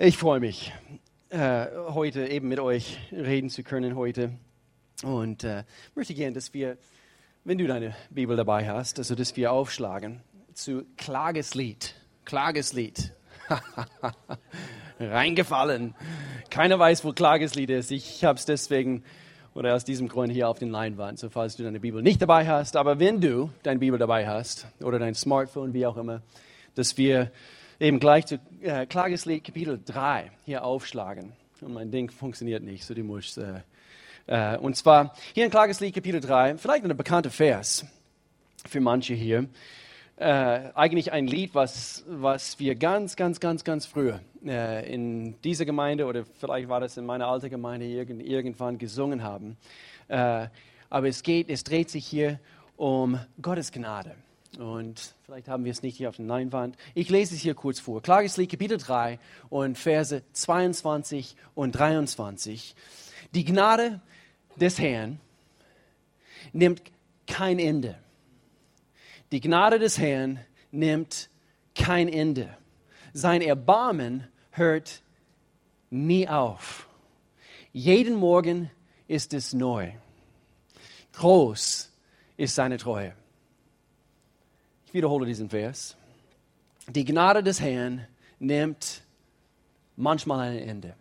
Ich 0.00 0.16
freue 0.16 0.38
mich, 0.38 0.72
äh, 1.30 1.66
heute 1.88 2.28
eben 2.28 2.46
mit 2.46 2.60
euch 2.60 3.00
reden 3.10 3.50
zu 3.50 3.64
können 3.64 3.96
heute 3.96 4.30
und 5.02 5.42
äh, 5.42 5.64
möchte 5.96 6.14
gerne, 6.14 6.34
dass 6.34 6.54
wir, 6.54 6.78
wenn 7.42 7.58
du 7.58 7.66
deine 7.66 7.96
Bibel 8.08 8.36
dabei 8.36 8.68
hast, 8.68 9.00
also 9.00 9.16
dass 9.16 9.34
wir 9.36 9.50
aufschlagen 9.50 10.20
zu 10.54 10.84
Klageslied. 10.96 11.96
Klageslied. 12.24 13.12
Reingefallen. 15.00 15.96
Keiner 16.48 16.78
weiß, 16.78 17.04
wo 17.04 17.12
Klageslied 17.12 17.70
ist. 17.70 17.90
Ich 17.90 18.24
habe 18.24 18.38
es 18.38 18.44
deswegen 18.44 19.02
oder 19.52 19.74
aus 19.74 19.84
diesem 19.84 20.06
Grund 20.06 20.32
hier 20.32 20.48
auf 20.48 20.60
den 20.60 20.70
Leinwand, 20.70 21.18
so 21.18 21.28
falls 21.28 21.56
du 21.56 21.64
deine 21.64 21.80
Bibel 21.80 22.04
nicht 22.04 22.22
dabei 22.22 22.46
hast. 22.46 22.76
Aber 22.76 23.00
wenn 23.00 23.20
du 23.20 23.50
deine 23.64 23.80
Bibel 23.80 23.98
dabei 23.98 24.28
hast 24.28 24.68
oder 24.78 25.00
dein 25.00 25.16
Smartphone, 25.16 25.74
wie 25.74 25.86
auch 25.86 25.96
immer, 25.96 26.22
dass 26.76 26.96
wir 26.96 27.32
eben 27.80 28.00
gleich 28.00 28.26
zu 28.26 28.40
äh, 28.62 28.86
Klageslied 28.86 29.44
Kapitel 29.44 29.80
3 29.84 30.30
hier 30.44 30.64
aufschlagen. 30.64 31.32
Und 31.60 31.74
mein 31.74 31.90
Ding 31.90 32.10
funktioniert 32.10 32.62
nicht, 32.62 32.84
so 32.84 32.94
die 32.94 33.02
muss. 33.02 33.36
Äh, 33.36 33.60
äh, 34.26 34.56
und 34.58 34.76
zwar 34.76 35.14
hier 35.34 35.44
in 35.44 35.50
Klageslied 35.50 35.94
Kapitel 35.94 36.20
3, 36.20 36.56
vielleicht 36.58 36.84
ein 36.84 36.96
bekannter 36.96 37.30
Vers 37.30 37.86
für 38.66 38.80
manche 38.80 39.14
hier. 39.14 39.48
Äh, 40.16 40.72
eigentlich 40.74 41.12
ein 41.12 41.28
Lied, 41.28 41.54
was, 41.54 42.04
was 42.08 42.58
wir 42.58 42.74
ganz, 42.74 43.14
ganz, 43.14 43.38
ganz, 43.38 43.62
ganz 43.62 43.86
früher 43.86 44.20
äh, 44.44 44.92
in 44.92 45.40
dieser 45.42 45.64
Gemeinde 45.64 46.06
oder 46.06 46.24
vielleicht 46.40 46.68
war 46.68 46.80
das 46.80 46.96
in 46.96 47.06
meiner 47.06 47.28
alten 47.28 47.50
Gemeinde 47.50 47.86
irgend, 47.86 48.22
irgendwann 48.22 48.78
gesungen 48.78 49.22
haben. 49.22 49.56
Äh, 50.08 50.48
aber 50.90 51.08
es 51.08 51.22
geht, 51.22 51.48
es 51.48 51.62
dreht 51.62 51.90
sich 51.90 52.04
hier 52.04 52.40
um 52.76 53.20
Gottes 53.40 53.70
Gnade. 53.70 54.16
Und 54.56 55.14
vielleicht 55.24 55.48
haben 55.48 55.64
wir 55.64 55.72
es 55.72 55.82
nicht 55.82 55.96
hier 55.96 56.08
auf 56.08 56.16
der 56.16 56.24
Leinwand. 56.24 56.76
Ich 56.94 57.10
lese 57.10 57.34
es 57.34 57.40
hier 57.40 57.54
kurz 57.54 57.80
vor. 57.80 58.00
Klageslied 58.00 58.50
Kapitel 58.50 58.78
3 58.78 59.18
und 59.50 59.76
Verse 59.76 60.22
22 60.32 61.36
und 61.54 61.72
23. 61.72 62.74
Die 63.34 63.44
Gnade 63.44 64.00
des 64.56 64.78
Herrn 64.78 65.20
nimmt 66.52 66.82
kein 67.26 67.58
Ende. 67.58 67.98
Die 69.32 69.40
Gnade 69.40 69.78
des 69.78 69.98
Herrn 69.98 70.40
nimmt 70.70 71.28
kein 71.74 72.08
Ende. 72.08 72.56
Sein 73.12 73.42
Erbarmen 73.42 74.26
hört 74.50 75.02
nie 75.90 76.28
auf. 76.28 76.88
Jeden 77.72 78.16
Morgen 78.16 78.70
ist 79.06 79.34
es 79.34 79.52
neu. 79.52 79.92
Groß 81.12 81.92
ist 82.36 82.54
seine 82.54 82.78
Treue. 82.78 83.14
Ich 84.88 84.94
wiederhole 84.94 85.26
diesen 85.26 85.50
Vers. 85.50 85.98
Die 86.88 87.04
Gnade 87.04 87.42
des 87.42 87.60
Herrn 87.60 88.06
nimmt 88.38 89.02
manchmal 89.96 90.48
ein 90.48 90.58
Ende. 90.66 90.94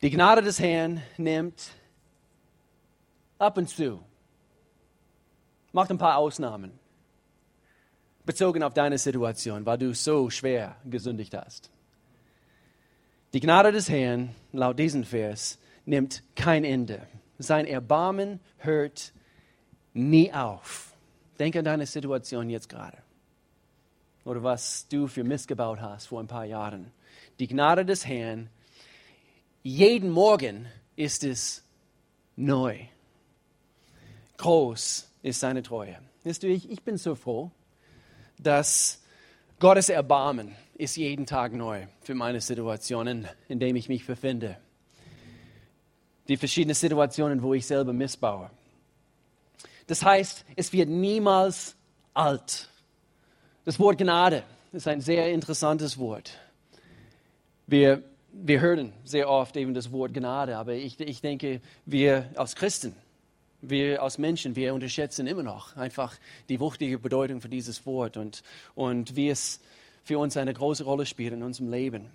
Die 0.00 0.08
Gnade 0.08 0.40
des 0.40 0.58
Herrn 0.58 1.02
nimmt 1.18 1.72
ab 3.38 3.58
und 3.58 3.68
zu 3.68 4.02
macht 5.72 5.90
ein 5.90 5.98
paar 5.98 6.16
Ausnahmen, 6.16 6.72
bezogen 8.24 8.62
auf 8.62 8.72
deine 8.72 8.96
Situation, 8.96 9.66
weil 9.66 9.76
du 9.76 9.94
so 9.94 10.30
schwer 10.30 10.76
gesündigt 10.86 11.34
hast. 11.34 11.70
Die 13.34 13.40
Gnade 13.40 13.72
des 13.72 13.90
Herrn, 13.90 14.34
laut 14.52 14.78
diesem 14.78 15.04
Vers, 15.04 15.58
nimmt 15.84 16.22
kein 16.34 16.64
Ende. 16.64 17.06
Sein 17.38 17.66
Erbarmen 17.66 18.40
hört 18.56 19.12
nie 19.92 20.32
auf. 20.32 20.89
Denke 21.40 21.60
an 21.60 21.64
deine 21.64 21.86
Situation 21.86 22.50
jetzt 22.50 22.68
gerade. 22.68 22.98
Oder 24.26 24.42
was 24.42 24.86
du 24.88 25.06
für 25.06 25.24
Mist 25.24 25.48
gebaut 25.48 25.80
hast 25.80 26.06
vor 26.06 26.20
ein 26.20 26.26
paar 26.26 26.44
Jahren. 26.44 26.92
Die 27.38 27.48
Gnade 27.48 27.86
des 27.86 28.06
Herrn, 28.06 28.50
jeden 29.62 30.10
Morgen 30.10 30.66
ist 30.96 31.24
es 31.24 31.64
neu. 32.36 32.78
Groß 34.36 35.08
ist 35.22 35.40
seine 35.40 35.62
Treue. 35.62 35.96
Weißt 36.24 36.42
du, 36.42 36.46
ich, 36.46 36.70
ich 36.70 36.82
bin 36.82 36.98
so 36.98 37.14
froh, 37.14 37.50
dass 38.38 39.02
Gottes 39.58 39.88
Erbarmen 39.88 40.54
ist 40.74 40.96
jeden 40.96 41.24
Tag 41.24 41.54
neu 41.54 41.86
für 42.02 42.14
meine 42.14 42.42
Situationen, 42.42 43.26
in 43.48 43.58
denen 43.60 43.76
ich 43.76 43.88
mich 43.88 44.06
befinde. 44.06 44.58
Die 46.28 46.36
verschiedenen 46.36 46.74
Situationen, 46.74 47.42
wo 47.42 47.54
ich 47.54 47.66
selber 47.66 47.94
missbaue. 47.94 48.50
Das 49.90 50.04
heißt, 50.04 50.44
es 50.54 50.72
wird 50.72 50.88
niemals 50.88 51.74
alt. 52.14 52.68
Das 53.64 53.80
Wort 53.80 53.98
Gnade 53.98 54.44
ist 54.70 54.86
ein 54.86 55.00
sehr 55.00 55.32
interessantes 55.32 55.98
Wort. 55.98 56.38
Wir, 57.66 58.00
wir 58.32 58.60
hören 58.60 58.92
sehr 59.02 59.28
oft 59.28 59.56
eben 59.56 59.74
das 59.74 59.90
Wort 59.90 60.14
Gnade, 60.14 60.56
aber 60.58 60.74
ich, 60.74 61.00
ich 61.00 61.20
denke, 61.22 61.60
wir 61.86 62.30
als 62.36 62.54
Christen, 62.54 62.94
wir 63.62 64.00
als 64.00 64.16
Menschen, 64.16 64.54
wir 64.54 64.74
unterschätzen 64.74 65.26
immer 65.26 65.42
noch 65.42 65.76
einfach 65.76 66.14
die 66.48 66.60
wuchtige 66.60 67.00
Bedeutung 67.00 67.40
für 67.40 67.48
dieses 67.48 67.84
Wort 67.84 68.16
und, 68.16 68.44
und 68.76 69.16
wie 69.16 69.28
es 69.28 69.58
für 70.04 70.20
uns 70.20 70.36
eine 70.36 70.54
große 70.54 70.84
Rolle 70.84 71.04
spielt 71.04 71.32
in 71.32 71.42
unserem 71.42 71.68
Leben. 71.68 72.12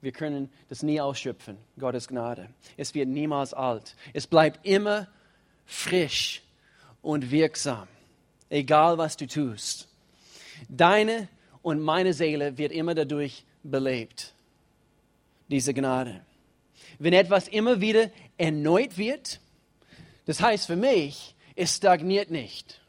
Wir 0.00 0.10
können 0.10 0.50
das 0.68 0.82
nie 0.82 1.00
ausschöpfen, 1.00 1.56
Gottes 1.78 2.08
Gnade. 2.08 2.48
Es 2.76 2.96
wird 2.96 3.08
niemals 3.08 3.54
alt. 3.54 3.94
Es 4.12 4.26
bleibt 4.26 4.66
immer 4.66 5.06
frisch 5.66 6.42
und 7.06 7.30
wirksam, 7.30 7.86
egal 8.50 8.98
was 8.98 9.16
du 9.16 9.28
tust. 9.28 9.86
Deine 10.68 11.28
und 11.62 11.80
meine 11.80 12.12
Seele 12.12 12.58
wird 12.58 12.72
immer 12.72 12.96
dadurch 12.96 13.44
belebt, 13.62 14.34
diese 15.46 15.72
Gnade. 15.72 16.20
Wenn 16.98 17.12
etwas 17.12 17.46
immer 17.46 17.80
wieder 17.80 18.10
erneut 18.36 18.98
wird, 18.98 19.38
das 20.24 20.40
heißt 20.40 20.66
für 20.66 20.74
mich, 20.74 21.36
es 21.54 21.76
stagniert 21.76 22.32
nicht. 22.32 22.80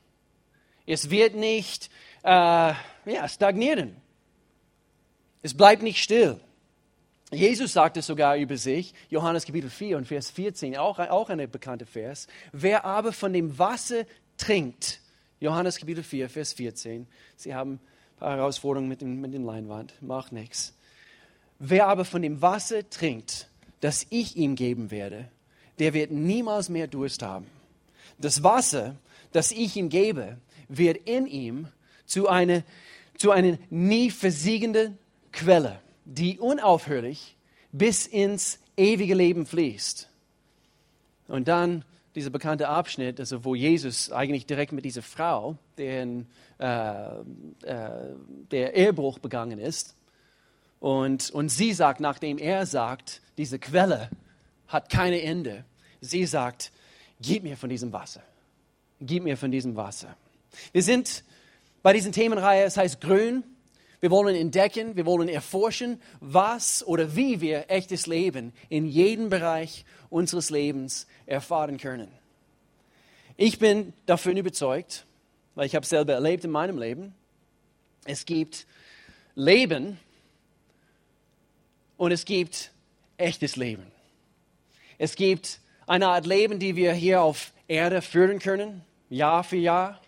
Es 0.88 1.12
wird 1.12 1.36
nicht 1.36 1.92
äh, 2.24 2.74
ja, 3.06 3.28
stagnieren. 3.28 3.98
Es 5.44 5.56
bleibt 5.56 5.84
nicht 5.84 6.02
still. 6.02 6.40
Jesus 7.32 7.74
sagte 7.74 8.02
sogar 8.02 8.38
über 8.38 8.56
sich, 8.56 8.94
Johannes 9.10 9.46
Kapitel 9.46 9.70
4 9.70 9.98
und 9.98 10.08
Vers 10.08 10.32
14, 10.32 10.78
auch, 10.78 10.98
auch 11.00 11.30
eine 11.30 11.48
bekannte 11.48 11.86
Vers, 11.86 12.28
wer 12.54 12.86
aber 12.86 13.12
von 13.12 13.34
dem 13.34 13.60
Wasser 13.60 14.06
trinkt, 14.38 15.02
Johannes 15.42 15.78
Kapitel 15.78 16.04
4, 16.04 16.30
Vers 16.30 16.54
14, 16.54 17.06
Sie 17.36 17.54
haben 17.54 17.74
ein 17.74 18.20
paar 18.20 18.38
Herausforderungen 18.38 18.88
mit 18.88 19.02
dem, 19.02 19.20
mit 19.20 19.34
dem 19.34 19.46
Leinwand, 19.46 20.02
macht 20.02 20.32
nichts. 20.32 20.74
Wer 21.60 21.88
aber 21.88 22.06
von 22.06 22.22
dem 22.22 22.42
Wasser 22.42 22.90
trinkt, 22.90 23.50
das 23.82 24.08
ich 24.10 24.38
ihm 24.38 24.56
geben 24.56 24.90
werde, 24.90 25.30
der 25.80 25.94
wird 25.94 26.12
niemals 26.12 26.70
mehr 26.70 26.88
Durst 26.88 27.24
haben. 27.24 27.48
Das 28.20 28.42
Wasser, 28.42 28.96
das 29.34 29.52
ich 29.52 29.76
ihm 29.76 29.90
gebe, 29.90 30.38
wird 30.70 30.98
in 31.08 31.28
ihm 31.28 31.68
zu 32.06 32.30
einer, 32.30 32.64
zu 33.18 33.32
einer 33.32 33.58
nie 33.70 34.12
versiegenden 34.12 34.98
Quelle, 35.34 35.82
die 36.08 36.40
unaufhörlich 36.40 37.36
bis 37.72 38.08
ins 38.08 38.60
ewige 38.78 39.14
Leben 39.14 39.46
fließt. 39.46 40.10
Und 41.28 41.48
dann 41.48 41.84
dieser 42.16 42.30
bekannte 42.30 42.70
Abschnitt, 42.70 43.20
also 43.20 43.44
wo 43.44 43.54
Jesus 43.54 44.12
eigentlich 44.12 44.46
direkt 44.46 44.72
mit 44.72 44.86
dieser 44.86 45.02
Frau, 45.02 45.58
deren, 45.78 46.28
äh, 46.60 47.20
äh, 47.62 47.90
der 48.52 48.74
Ehebruch 48.74 49.20
begangen 49.20 49.60
ist, 49.60 49.96
und, 50.80 51.32
und 51.32 51.50
sie 51.50 51.74
sagt, 51.74 52.00
nachdem 52.00 52.38
er 52.38 52.66
sagt, 52.66 53.22
diese 53.38 53.60
Quelle 53.60 54.10
hat 54.68 54.90
keine 54.90 55.22
Ende. 55.22 55.66
Sie 56.02 56.26
sagt, 56.26 56.72
gib 57.20 57.44
mir 57.44 57.58
von 57.58 57.70
diesem 57.70 57.92
Wasser. 57.94 58.22
Gib 59.00 59.24
mir 59.24 59.38
von 59.38 59.52
diesem 59.52 59.76
Wasser. 59.76 60.16
Wir 60.72 60.84
sind 60.84 61.24
bei 61.82 61.94
diesen 61.94 62.12
Themenreihe, 62.12 62.64
es 62.64 62.78
heißt 62.78 63.02
grün. 63.02 63.44
Wir 64.00 64.12
wollen 64.12 64.36
entdecken, 64.36 64.96
wir 64.96 65.06
wollen 65.06 65.28
erforschen, 65.28 66.00
was 66.20 66.86
oder 66.86 67.16
wie 67.16 67.42
wir 67.42 67.66
echtes 67.70 68.06
Leben 68.06 68.54
in 68.70 68.86
jedem 68.86 69.30
Bereich 69.30 69.86
unseres 70.10 70.50
Lebens 70.52 71.08
erfahren 71.26 71.78
können. 71.78 72.12
Ich 73.38 73.58
bin 73.60 73.94
davon 74.06 74.38
überzeugt, 74.38 75.06
weil 75.56 75.66
ich 75.66 75.76
habe 75.76 75.84
es 75.84 75.90
selber 75.90 76.14
erlebt 76.14 76.44
in 76.46 76.52
meinem 76.52 76.78
Leben, 76.78 77.16
es 78.06 78.26
gibt 78.26 78.68
Leben 79.36 80.00
und 81.98 82.12
es 82.12 82.26
gibt 82.26 82.72
echtes 83.18 83.56
Leben. 83.56 83.92
Es 84.98 85.16
gibt 85.16 85.60
eine 85.86 86.08
Art 86.08 86.26
Leben, 86.26 86.60
die 86.60 86.76
wir 86.76 86.94
hier 86.94 87.22
auf 87.22 87.52
Erde 87.68 88.02
führen 88.02 88.40
können, 88.40 88.84
Jahr 89.10 89.44
für 89.44 89.58
Jahr, 89.58 90.02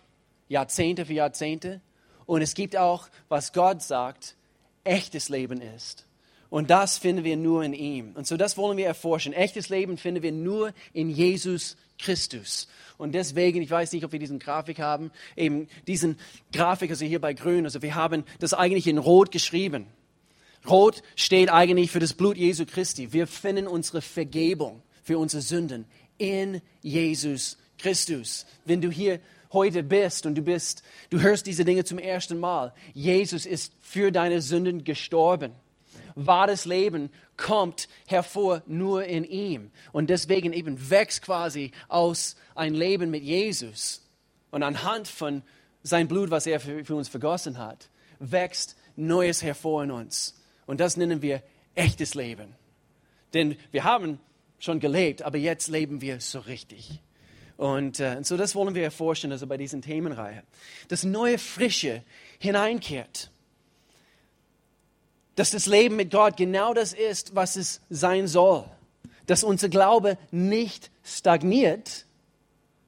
Jahrzehnte 0.48 1.06
für 1.06 1.14
Jahrzehnte. 1.14 1.80
Und 2.30 2.42
es 2.42 2.54
gibt 2.54 2.76
auch, 2.76 3.08
was 3.28 3.52
Gott 3.52 3.82
sagt, 3.82 4.36
echtes 4.84 5.30
Leben 5.30 5.60
ist. 5.60 6.06
Und 6.48 6.70
das 6.70 6.96
finden 6.96 7.24
wir 7.24 7.36
nur 7.36 7.64
in 7.64 7.72
ihm. 7.72 8.12
Und 8.14 8.24
so 8.24 8.36
das 8.36 8.56
wollen 8.56 8.76
wir 8.76 8.86
erforschen. 8.86 9.32
Echtes 9.32 9.68
Leben 9.68 9.98
finden 9.98 10.22
wir 10.22 10.30
nur 10.30 10.72
in 10.92 11.10
Jesus 11.10 11.76
Christus. 11.98 12.68
Und 12.98 13.16
deswegen, 13.16 13.60
ich 13.60 13.70
weiß 13.72 13.90
nicht, 13.90 14.04
ob 14.04 14.12
wir 14.12 14.20
diesen 14.20 14.38
Grafik 14.38 14.78
haben, 14.78 15.10
eben 15.34 15.66
diesen 15.88 16.20
Grafik, 16.52 16.90
also 16.90 17.04
hier 17.04 17.20
bei 17.20 17.34
Grün, 17.34 17.64
also 17.64 17.82
wir 17.82 17.96
haben 17.96 18.22
das 18.38 18.54
eigentlich 18.54 18.86
in 18.86 18.98
Rot 18.98 19.32
geschrieben. 19.32 19.88
Rot 20.68 21.02
steht 21.16 21.50
eigentlich 21.50 21.90
für 21.90 21.98
das 21.98 22.14
Blut 22.14 22.36
Jesu 22.36 22.64
Christi. 22.64 23.12
Wir 23.12 23.26
finden 23.26 23.66
unsere 23.66 24.02
Vergebung 24.02 24.84
für 25.02 25.18
unsere 25.18 25.42
Sünden 25.42 25.84
in 26.16 26.62
Jesus 26.80 27.58
Christus. 27.76 28.46
Wenn 28.64 28.80
du 28.80 28.88
hier 28.88 29.18
heute 29.52 29.82
bist 29.82 30.26
und 30.26 30.34
du 30.34 30.42
bist, 30.42 30.82
du 31.10 31.20
hörst 31.20 31.46
diese 31.46 31.64
Dinge 31.64 31.84
zum 31.84 31.98
ersten 31.98 32.38
Mal. 32.38 32.72
Jesus 32.94 33.46
ist 33.46 33.72
für 33.80 34.12
deine 34.12 34.40
Sünden 34.40 34.84
gestorben. 34.84 35.52
Wahres 36.14 36.64
Leben 36.64 37.10
kommt 37.36 37.88
hervor 38.06 38.62
nur 38.66 39.04
in 39.04 39.24
ihm. 39.24 39.70
Und 39.92 40.10
deswegen 40.10 40.52
eben 40.52 40.90
wächst 40.90 41.22
quasi 41.22 41.72
aus 41.88 42.36
ein 42.54 42.74
Leben 42.74 43.10
mit 43.10 43.22
Jesus. 43.22 44.02
Und 44.50 44.62
anhand 44.62 45.08
von 45.08 45.42
sein 45.82 46.08
Blut, 46.08 46.30
was 46.30 46.46
er 46.46 46.60
für, 46.60 46.84
für 46.84 46.94
uns 46.94 47.08
vergossen 47.08 47.58
hat, 47.58 47.88
wächst 48.18 48.76
Neues 48.96 49.42
hervor 49.42 49.84
in 49.84 49.90
uns. 49.90 50.34
Und 50.66 50.80
das 50.80 50.96
nennen 50.96 51.22
wir 51.22 51.42
echtes 51.74 52.14
Leben. 52.14 52.54
Denn 53.32 53.56
wir 53.70 53.84
haben 53.84 54.20
schon 54.58 54.80
gelebt, 54.80 55.22
aber 55.22 55.38
jetzt 55.38 55.68
leben 55.68 56.00
wir 56.00 56.20
so 56.20 56.40
richtig. 56.40 57.00
Und, 57.60 58.00
äh, 58.00 58.14
und 58.16 58.26
so 58.26 58.38
das 58.38 58.54
wollen 58.54 58.74
wir 58.74 58.82
erforschen, 58.82 59.30
also 59.32 59.46
bei 59.46 59.58
diesen 59.58 59.82
Themenreihe. 59.82 60.44
Das 60.88 61.04
neue 61.04 61.36
Frische 61.36 62.02
hineinkehrt. 62.38 63.30
Dass 65.36 65.50
das 65.50 65.66
Leben 65.66 65.96
mit 65.96 66.10
Gott 66.10 66.38
genau 66.38 66.72
das 66.72 66.94
ist, 66.94 67.34
was 67.34 67.56
es 67.56 67.82
sein 67.90 68.26
soll. 68.28 68.64
Dass 69.26 69.44
unser 69.44 69.68
Glaube 69.68 70.16
nicht 70.30 70.90
stagniert. 71.04 72.06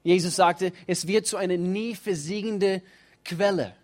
Jesus 0.04 0.36
sagte, 0.36 0.72
es 0.86 1.06
wird 1.06 1.26
zu 1.26 1.36
einer 1.36 1.58
nie 1.58 1.94
versiegende 1.94 2.80
Quelle, 3.26 3.74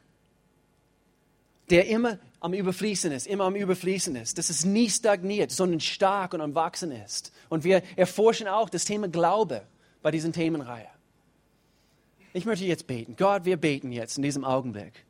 der 1.68 1.86
immer 1.88 2.18
am 2.40 2.54
Überfließen 2.54 3.12
ist, 3.12 3.26
immer 3.26 3.44
am 3.44 3.56
Überfließen 3.56 4.16
ist, 4.16 4.38
dass 4.38 4.48
es 4.48 4.64
nie 4.64 4.88
stagniert, 4.88 5.50
sondern 5.50 5.80
stark 5.80 6.32
und 6.32 6.40
am 6.40 6.54
Wachsen 6.54 6.92
ist. 6.92 7.30
Und 7.50 7.64
wir 7.64 7.82
erforschen 7.96 8.48
auch 8.48 8.70
das 8.70 8.86
Thema 8.86 9.08
Glaube 9.08 9.66
bei 10.08 10.12
diesen 10.12 10.32
Themenreihe. 10.32 10.88
Ich 12.32 12.46
möchte 12.46 12.64
jetzt 12.64 12.86
beten. 12.86 13.14
Gott, 13.14 13.44
wir 13.44 13.58
beten 13.58 13.92
jetzt 13.92 14.16
in 14.16 14.22
diesem 14.22 14.42
Augenblick. 14.42 15.04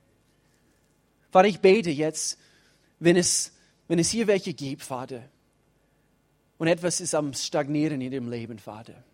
Vater, 1.31 1.47
ich 1.47 1.61
bete 1.61 1.91
jetzt, 1.91 2.37
wenn 2.99 3.15
es, 3.15 3.53
wenn 3.87 4.01
es 4.01 4.11
hier 4.11 4.27
welche 4.27 4.55
gibt, 4.55 4.83
Vater, 4.83 5.23
und 6.59 6.67
etwas 6.67 7.01
ist 7.01 7.15
am 7.15 7.33
Stagnieren 7.33 8.01
in 8.01 8.11
dem 8.11 8.29
Leben, 8.29 8.59
Vater. 8.59 9.05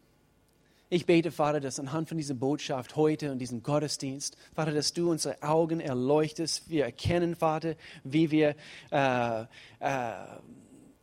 Ich 0.88 1.04
bete, 1.04 1.31
Vater, 1.31 1.60
dass 1.60 1.78
anhand 1.78 2.08
von 2.08 2.16
dieser 2.16 2.32
Botschaft 2.32 2.96
heute 2.96 3.31
und 3.31 3.38
diesem 3.38 3.62
Gottesdienst, 3.62 4.38
Vater, 4.54 4.72
dass 4.72 4.94
du 4.94 5.10
unsere 5.10 5.42
Augen 5.42 5.81
erleuchtest. 5.81 6.70
Wir 6.70 6.84
erkennen, 6.86 7.36
Vater, 7.36 7.75
wie 8.04 8.31
wir 8.31 8.56
äh, 8.90 9.42
äh, 9.81 10.14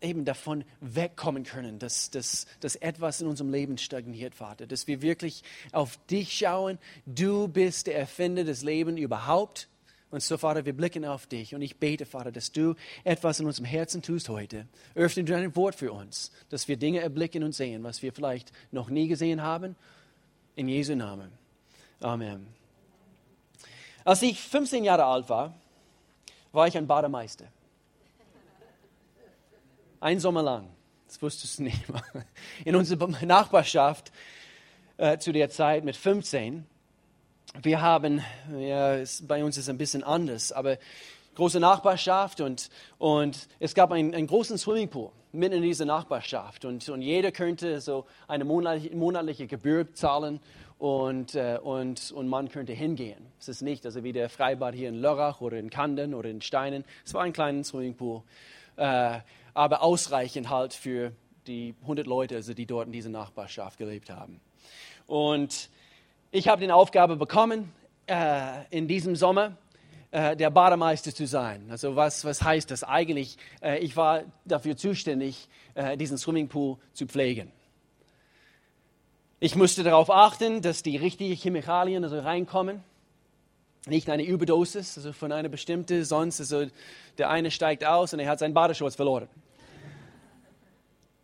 eben 0.02 0.26
davon 0.26 0.64
wegkommen 0.80 1.44
können, 1.44 1.80
dass, 1.80 2.10
dass, 2.10 2.48
dass 2.60 2.76
etwas 2.76 3.22
in 3.22 3.28
unserem 3.28 3.52
Leben 3.52 3.78
stagniert, 3.78 4.36
Vater. 4.36 4.68
Dass 4.68 4.88
wir 4.88 5.02
wirklich 5.02 5.44
auf 5.72 5.98
dich 6.10 6.34
schauen. 6.34 6.80
Du 7.06 7.48
bist 7.48 7.88
der 7.88 7.98
Erfinder 7.98 8.44
des 8.44 8.64
Lebens 8.64 9.00
überhaupt. 9.00 9.68
Und 10.10 10.22
so, 10.22 10.38
Vater, 10.38 10.66
wir 10.66 10.74
blicken 10.74 11.06
auf 11.06 11.26
dich 11.26 11.56
und 11.56 11.62
ich 11.62 11.78
bete, 11.78 12.06
Vater, 12.06 12.34
dass 12.34 12.52
du 12.52 12.76
etwas 13.06 13.40
in 13.40 13.46
unserem 13.46 13.66
Herzen 13.66 14.02
tust 14.02 14.28
heute. 14.28 14.68
Öffne 14.94 15.24
dein 15.24 15.56
Wort 15.56 15.76
für 15.76 15.94
uns, 15.94 16.32
dass 16.50 16.68
wir 16.68 16.76
Dinge 16.76 17.00
erblicken 17.00 17.44
und 17.44 17.54
sehen, 17.54 17.84
was 17.84 18.02
wir 18.02 18.12
vielleicht 18.12 18.52
noch 18.72 18.90
nie 18.90 19.08
gesehen 19.08 19.42
haben. 19.42 19.78
In 20.56 20.68
Jesu 20.68 20.96
Namen. 20.96 21.32
Amen. 22.02 22.46
Als 24.04 24.22
ich 24.22 24.38
15 24.42 24.84
Jahre 24.84 25.06
alt 25.06 25.30
war, 25.30 25.56
war 26.52 26.68
ich 26.68 26.78
ein 26.78 26.88
Bademeister. 26.88 27.46
Ein 30.02 30.20
Sommer 30.20 30.42
lang. 30.42 30.68
Das 31.06 31.22
wusstest 31.22 31.60
du 31.60 31.64
nicht. 31.64 31.80
In 32.66 32.76
unserer 32.76 33.08
Nachbarschaft 33.24 34.12
äh, 34.98 35.20
zu 35.20 35.32
der 35.32 35.52
Zeit 35.52 35.86
mit 35.86 35.96
15, 35.96 36.66
wir 37.62 37.82
haben, 37.82 38.24
ja, 38.58 38.96
es, 38.96 39.22
bei 39.28 39.44
uns 39.44 39.58
ist 39.58 39.66
es 39.66 39.70
ein 39.70 39.78
bisschen 39.78 40.04
anders, 40.04 40.52
aber 40.52 40.80
große 41.36 41.60
Nachbarschaft 41.60 42.42
und, 42.42 42.72
und 42.98 43.48
es 43.60 43.76
gab 43.76 43.92
einen, 43.92 44.16
einen 44.16 44.26
großen 44.26 44.58
Swimmingpool 44.58 45.12
mitten 45.34 45.58
in 45.58 45.62
dieser 45.62 45.86
Nachbarschaft 45.86 46.66
und, 46.66 46.90
und 46.90 47.04
jeder 47.04 47.32
könnte 47.32 47.80
so 47.80 48.08
eine 48.28 48.44
monatliche, 48.44 48.96
monatliche 48.96 49.46
Gebühr 49.46 49.94
zahlen 49.94 50.40
und, 50.80 51.36
äh, 51.36 51.60
und, 51.62 52.12
und 52.12 52.28
man 52.28 52.50
könnte 52.50 52.74
hingehen. 52.74 53.24
Es 53.40 53.50
ist 53.50 53.62
nicht 53.62 53.86
also 53.86 54.04
wie 54.04 54.14
der 54.14 54.30
Freibad 54.30 54.74
hier 54.74 54.90
in 54.90 54.96
Lörrach 54.96 55.42
oder 55.42 55.60
in 55.60 55.70
Kanden 55.70 56.16
oder 56.16 56.30
in 56.30 56.42
Steinen. 56.42 56.86
Es 57.06 57.14
war 57.14 57.22
ein 57.22 57.34
kleiner 57.34 57.64
Swimmingpool. 57.64 58.24
Äh, 58.78 59.20
aber 59.54 59.82
ausreichend 59.82 60.50
halt 60.50 60.74
für 60.74 61.12
die 61.48 61.76
100 61.82 62.08
Leute, 62.08 62.36
also 62.36 62.54
die 62.54 62.66
dort 62.66 62.88
in 62.88 62.94
dieser 62.94 63.10
Nachbarschaft 63.10 63.78
gelebt 63.78 64.10
haben. 64.10 64.40
Und 65.08 65.70
ich 66.32 66.48
habe 66.48 66.66
die 66.66 66.72
Aufgabe 66.72 67.16
bekommen, 67.16 67.72
äh, 68.08 68.66
in 68.70 68.88
diesem 68.88 69.16
Sommer 69.16 69.58
äh, 70.12 70.36
der 70.36 70.50
Bademeister 70.50 71.14
zu 71.14 71.26
sein. 71.26 71.68
Also 71.70 71.96
was, 71.96 72.26
was 72.26 72.42
heißt 72.42 72.72
das 72.72 72.84
eigentlich? 72.84 73.38
Äh, 73.62 73.80
ich 73.80 73.96
war 73.98 74.24
dafür 74.46 74.78
zuständig, 74.78 75.48
äh, 75.74 75.98
diesen 75.98 76.18
Swimmingpool 76.18 76.78
zu 76.94 77.08
pflegen. 77.08 77.52
Ich 79.40 79.56
musste 79.56 79.84
darauf 79.84 80.12
achten, 80.12 80.62
dass 80.62 80.84
die 80.84 80.98
richtigen 80.98 81.36
Chemikalien 81.36 82.04
also 82.04 82.20
reinkommen 82.20 82.84
nicht 83.88 84.10
eine 84.10 84.24
Überdosis, 84.24 84.98
also 84.98 85.14
von 85.14 85.32
einer 85.32 85.50
bestimmten, 85.50 86.04
sonst 86.06 86.40
also 86.40 86.68
der 87.18 87.30
eine 87.30 87.52
steigt 87.52 87.84
aus 87.84 88.14
und 88.14 88.20
er 88.20 88.30
hat 88.30 88.40
seinen 88.40 88.54
Badeschutz 88.54 88.96
verloren. 88.96 89.28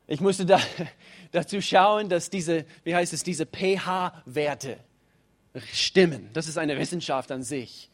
Ich 0.08 0.22
musste 0.22 0.46
da, 0.46 0.60
dazu 1.32 1.62
schauen, 1.62 2.10
dass 2.10 2.30
diese, 2.30 2.66
wie 2.84 2.96
heißt 2.96 3.14
es, 3.14 3.24
diese 3.24 3.46
pH-Werte 3.46 4.78
stimmen. 5.74 6.30
Das 6.34 6.48
ist 6.48 6.58
eine 6.58 6.78
Wissenschaft 6.78 7.32
an 7.32 7.44
sich. 7.44 7.90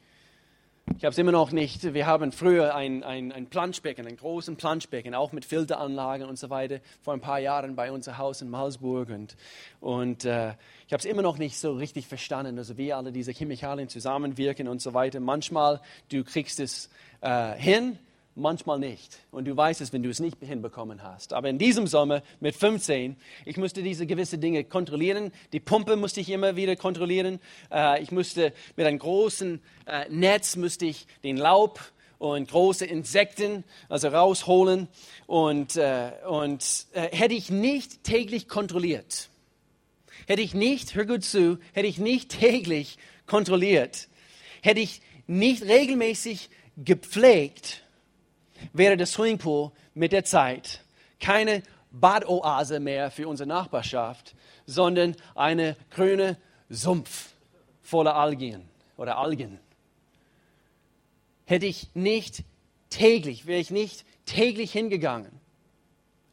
Ich 0.85 1.05
habe 1.05 1.13
es 1.13 1.17
immer 1.17 1.31
noch 1.31 1.53
nicht. 1.53 1.93
Wir 1.93 2.07
haben 2.07 2.33
früher 2.33 2.75
ein, 2.75 3.05
ein, 3.05 3.31
ein 3.31 3.47
Planschbecken, 3.47 4.05
einen 4.05 4.17
großen 4.17 4.57
Planschbecken, 4.57 5.15
auch 5.15 5.31
mit 5.31 5.45
Filteranlagen 5.45 6.27
und 6.27 6.37
so 6.37 6.49
weiter, 6.49 6.81
vor 7.01 7.13
ein 7.13 7.21
paar 7.21 7.39
Jahren 7.39 7.77
bei 7.77 7.89
unser 7.89 8.17
Haus 8.17 8.41
in 8.41 8.49
Malsburg. 8.49 9.07
Und, 9.07 9.37
und 9.79 10.25
äh, 10.25 10.49
ich 10.85 10.91
habe 10.91 10.99
es 10.99 11.05
immer 11.05 11.21
noch 11.21 11.37
nicht 11.37 11.57
so 11.57 11.71
richtig 11.71 12.07
verstanden, 12.07 12.57
also 12.57 12.77
wie 12.77 12.91
alle 12.91 13.13
diese 13.13 13.31
Chemikalien 13.31 13.87
zusammenwirken 13.87 14.67
und 14.67 14.81
so 14.81 14.93
weiter. 14.93 15.21
Manchmal, 15.21 15.79
du 16.09 16.25
kriegst 16.25 16.59
es 16.59 16.89
äh, 17.21 17.53
hin, 17.53 17.97
manchmal 18.35 18.79
nicht. 18.79 19.19
Und 19.31 19.45
du 19.45 19.55
weißt 19.55 19.81
es, 19.81 19.93
wenn 19.93 20.03
du 20.03 20.09
es 20.09 20.19
nicht 20.19 20.37
hinbekommen 20.39 21.03
hast. 21.03 21.33
Aber 21.33 21.49
in 21.49 21.57
diesem 21.57 21.87
Sommer 21.87 22.23
mit 22.39 22.55
15, 22.55 23.15
ich 23.45 23.57
musste 23.57 23.83
diese 23.83 24.05
gewisse 24.05 24.37
Dinge 24.37 24.63
kontrollieren. 24.63 25.31
Die 25.51 25.59
Pumpe 25.59 25.95
musste 25.95 26.21
ich 26.21 26.29
immer 26.29 26.55
wieder 26.55 26.75
kontrollieren. 26.75 27.39
Äh, 27.71 28.01
ich 28.01 28.11
musste 28.11 28.53
mit 28.75 28.85
einem 28.85 28.99
großen 28.99 29.61
äh, 29.85 30.09
Netz 30.09 30.55
musste 30.55 30.85
ich 30.85 31.07
den 31.23 31.37
Laub 31.37 31.79
und 32.17 32.49
große 32.49 32.85
Insekten 32.85 33.63
also 33.89 34.07
rausholen. 34.07 34.87
Und, 35.27 35.75
äh, 35.75 36.11
und 36.27 36.87
hätte 36.93 37.33
ich 37.33 37.49
nicht 37.49 38.03
täglich 38.03 38.47
kontrolliert, 38.47 39.29
hätte 40.27 40.41
ich 40.41 40.53
nicht, 40.53 40.95
hör 40.95 41.05
gut 41.05 41.23
zu, 41.23 41.59
hätte 41.73 41.87
ich 41.87 41.97
nicht 41.97 42.39
täglich 42.39 42.97
kontrolliert, 43.25 44.07
hätte 44.61 44.79
ich 44.79 45.01
nicht 45.27 45.63
regelmäßig 45.63 46.49
gepflegt, 46.77 47.82
wäre 48.71 48.97
der 48.97 49.07
Swimmingpool 49.07 49.71
mit 49.93 50.11
der 50.11 50.23
Zeit 50.23 50.81
keine 51.19 51.63
Badoase 51.91 52.79
mehr 52.79 53.11
für 53.11 53.27
unsere 53.27 53.47
Nachbarschaft, 53.47 54.35
sondern 54.65 55.15
eine 55.35 55.75
grüne 55.91 56.37
Sumpf 56.69 57.33
voller 57.81 58.15
Algen 58.15 58.67
oder 58.97 59.17
Algen. 59.17 59.59
Hätte 61.45 61.65
ich 61.65 61.89
nicht 61.93 62.43
täglich, 62.89 63.45
wäre 63.45 63.59
ich 63.59 63.69
nicht 63.69 64.05
täglich 64.25 64.71
hingegangen, 64.71 65.31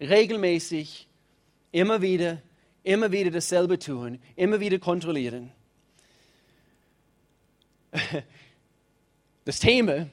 regelmäßig, 0.01 1.09
immer 1.73 2.01
wieder, 2.01 2.41
immer 2.83 3.13
wieder 3.13 3.31
dasselbe 3.31 3.79
tun, 3.79 4.21
immer 4.37 4.61
wieder 4.61 4.79
kontrollieren. 4.79 5.53
Das 9.47 9.59
Thema 9.59 10.07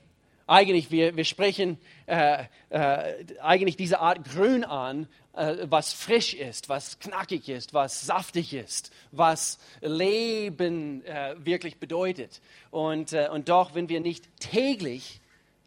eigentlich, 0.48 0.90
wir, 0.92 1.16
wir 1.16 1.26
sprechen 1.26 1.78
äh, 2.06 2.46
äh, 2.70 3.26
eigentlich 3.42 3.76
diese 3.76 4.00
Art 4.00 4.24
Grün 4.24 4.64
an, 4.64 5.08
äh, 5.34 5.58
was 5.70 5.92
frisch 5.94 6.34
ist, 6.34 6.70
was 6.70 7.00
knackig 7.00 7.50
ist, 7.50 7.74
was 7.74 8.06
saftig 8.06 8.54
ist, 8.54 8.92
was 9.12 9.60
Leben 9.82 11.06
äh, 11.06 11.36
wirklich 11.38 11.78
bedeutet. 11.78 12.42
Und, 12.72 13.14
äh, 13.14 13.28
und 13.32 13.50
doch, 13.50 13.76
wenn 13.76 13.90
wir 13.90 14.00
nicht 14.00 14.26
täglich 14.40 15.20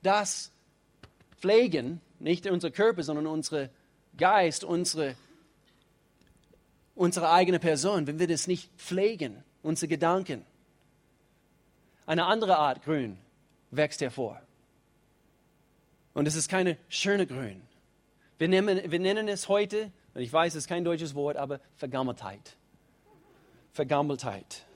das 0.03 0.51
pflegen, 1.39 2.01
nicht 2.19 2.47
unser 2.47 2.71
Körper, 2.71 3.03
sondern 3.03 3.27
unsere 3.27 3.71
Geist, 4.17 4.65
unsere, 4.65 5.15
unsere 6.95 7.31
eigene 7.31 7.59
Person, 7.59 8.07
wenn 8.07 8.19
wir 8.19 8.27
das 8.27 8.47
nicht 8.47 8.71
pflegen, 8.79 9.45
unsere 9.63 9.89
Gedanken, 9.89 10.45
eine 12.07 12.25
andere 12.25 12.57
Art 12.57 12.83
Grün 12.83 13.19
wächst 13.71 14.01
hervor. 14.01 14.41
Und 16.21 16.27
es 16.27 16.37
ist 16.37 16.51
keine 16.51 16.77
schöne 16.91 17.27
Grün. 17.27 17.63
Wir 18.37 18.47
nennen, 18.47 18.93
wir 18.93 18.99
nennen 18.99 19.27
es 19.27 19.49
heute, 19.49 19.91
und 20.13 20.21
ich 20.21 20.31
weiß, 20.31 20.53
es 20.53 20.65
ist 20.65 20.69
kein 20.69 20.85
deutsches 20.85 21.15
Wort, 21.15 21.39
aber 21.39 21.61
Vergammeltheit. 21.77 22.59
Vergammeltheit. 23.73 24.67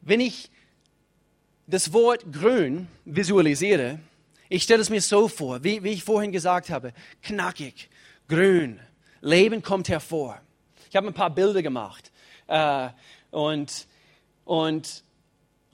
Wenn 0.00 0.18
ich 0.18 0.50
das 1.68 1.92
Wort 1.92 2.24
grün 2.32 2.88
visualisiere, 3.04 4.00
ich 4.48 4.64
stelle 4.64 4.82
es 4.82 4.90
mir 4.90 5.00
so 5.00 5.28
vor, 5.28 5.62
wie, 5.62 5.84
wie 5.84 5.92
ich 5.92 6.02
vorhin 6.02 6.32
gesagt 6.32 6.68
habe, 6.68 6.92
knackig, 7.22 7.88
grün, 8.26 8.80
Leben 9.20 9.62
kommt 9.62 9.88
hervor. 9.88 10.40
Ich 10.90 10.96
habe 10.96 11.06
ein 11.06 11.14
paar 11.14 11.30
Bilder 11.30 11.62
gemacht 11.62 12.10
äh, 12.48 12.88
und, 13.30 13.86
und, 14.44 15.04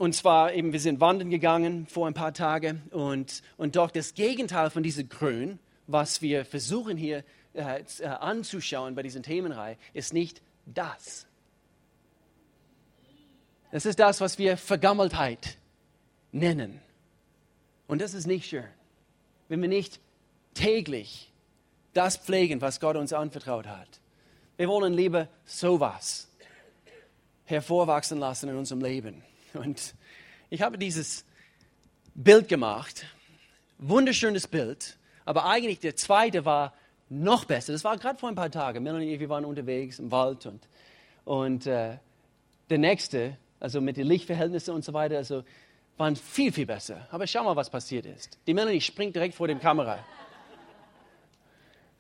und 0.02 0.16
zwar 0.16 0.52
eben, 0.52 0.73
wir 0.73 0.80
sind 0.80 0.99
wandern 0.99 1.30
gegangen 1.30 1.87
vor 1.87 2.09
ein 2.09 2.12
paar 2.12 2.35
Tagen 2.35 2.82
und, 2.90 3.40
und 3.56 3.76
doch 3.76 3.88
das 3.88 4.14
Gegenteil 4.14 4.68
von 4.68 4.82
diesem 4.82 5.09
Grün, 5.09 5.61
was 5.87 6.21
wir 6.21 6.44
versuchen 6.44 6.97
hier 6.97 7.23
äh, 7.54 7.85
äh 8.00 8.06
anzuschauen 8.06 8.97
bei 8.97 9.04
diesen 9.04 9.23
Themenreihe, 9.23 9.76
ist 9.94 10.12
nicht 10.12 10.42
das. 10.66 11.28
Das 13.71 13.87
ist 13.87 14.00
das, 14.00 14.21
was 14.21 14.38
wir 14.38 14.56
Vergammeltheit 14.56 15.56
nennen. 16.32 16.80
Und 17.87 18.02
das 18.02 18.12
ist 18.12 18.26
nicht 18.26 18.49
schön, 18.49 18.66
wenn 19.47 19.62
wir 19.62 19.68
nicht 19.68 20.00
täglich 20.54 21.32
das 21.92 22.16
pflegen, 22.16 22.61
was 22.61 22.80
Gott 22.80 22.97
uns 22.97 23.12
anvertraut 23.12 23.68
hat. 23.68 24.00
Wir 24.56 24.66
wollen 24.66 24.94
lieber 24.94 25.28
sowas 25.44 26.26
hervorwachsen 27.44 28.18
lassen 28.18 28.49
in 28.49 28.56
unserem 28.56 28.80
Leben. 28.80 29.23
Und 29.54 29.94
ich 30.50 30.62
habe 30.62 30.78
dieses 30.78 31.25
Bild 32.14 32.49
gemacht, 32.49 33.06
wunderschönes 33.78 34.47
Bild, 34.47 34.97
aber 35.25 35.47
eigentlich 35.47 35.80
der 35.80 35.97
zweite 35.97 36.44
war 36.44 36.75
noch 37.09 37.44
besser. 37.44 37.73
Das 37.73 37.85
war 37.85 37.97
gerade 37.97 38.18
vor 38.18 38.28
ein 38.28 38.35
paar 38.35 38.50
Tagen. 38.50 38.82
Melanie, 38.82 39.18
wir 39.18 39.28
waren 39.28 39.44
unterwegs 39.44 39.99
im 39.99 40.11
Wald 40.11 40.47
und, 40.47 40.66
und 41.25 41.66
äh, 41.66 41.99
der 42.71 42.78
nächste, 42.78 43.37
also 43.61 43.80
mit 43.80 43.97
den 43.97 44.06
Lichtverhältnissen 44.06 44.75
und 44.75 44.85
so 44.85 44.92
weiter, 44.92 45.18
also 45.18 45.44
waren 45.99 46.16
viel, 46.16 46.52
viel 46.52 46.66
besser. 46.66 47.06
Aber 47.11 47.26
schau 47.26 47.44
mal, 47.44 47.54
was 47.54 47.71
passiert 47.71 48.06
ist. 48.06 48.38
Die 48.47 48.54
Melanie 48.54 48.80
springt 48.80 49.14
direkt 49.14 49.35
vor 49.35 49.47
dem 49.47 49.61
Kamera. 49.61 49.99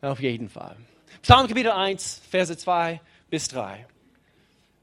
Auf 0.00 0.20
jeden 0.20 0.48
Fall. 0.48 0.76
Psalm 1.20 1.46
Kapitel 1.46 1.70
1, 1.70 2.22
Verse 2.28 2.56
2 2.56 3.00
bis 3.30 3.48
3. 3.48 3.86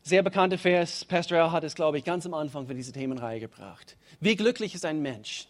Sehr 0.01 0.23
bekannter 0.23 0.57
Vers. 0.57 1.05
Pastor 1.05 1.39
Al 1.39 1.51
hat 1.51 1.63
es, 1.63 1.75
glaube 1.75 1.97
ich, 1.97 2.03
ganz 2.03 2.25
am 2.25 2.33
Anfang 2.33 2.67
für 2.67 2.73
diese 2.73 2.91
Themenreihe 2.91 3.39
gebracht. 3.39 3.97
Wie 4.19 4.35
glücklich 4.35 4.73
ist 4.73 4.85
ein 4.85 5.01
Mensch, 5.01 5.47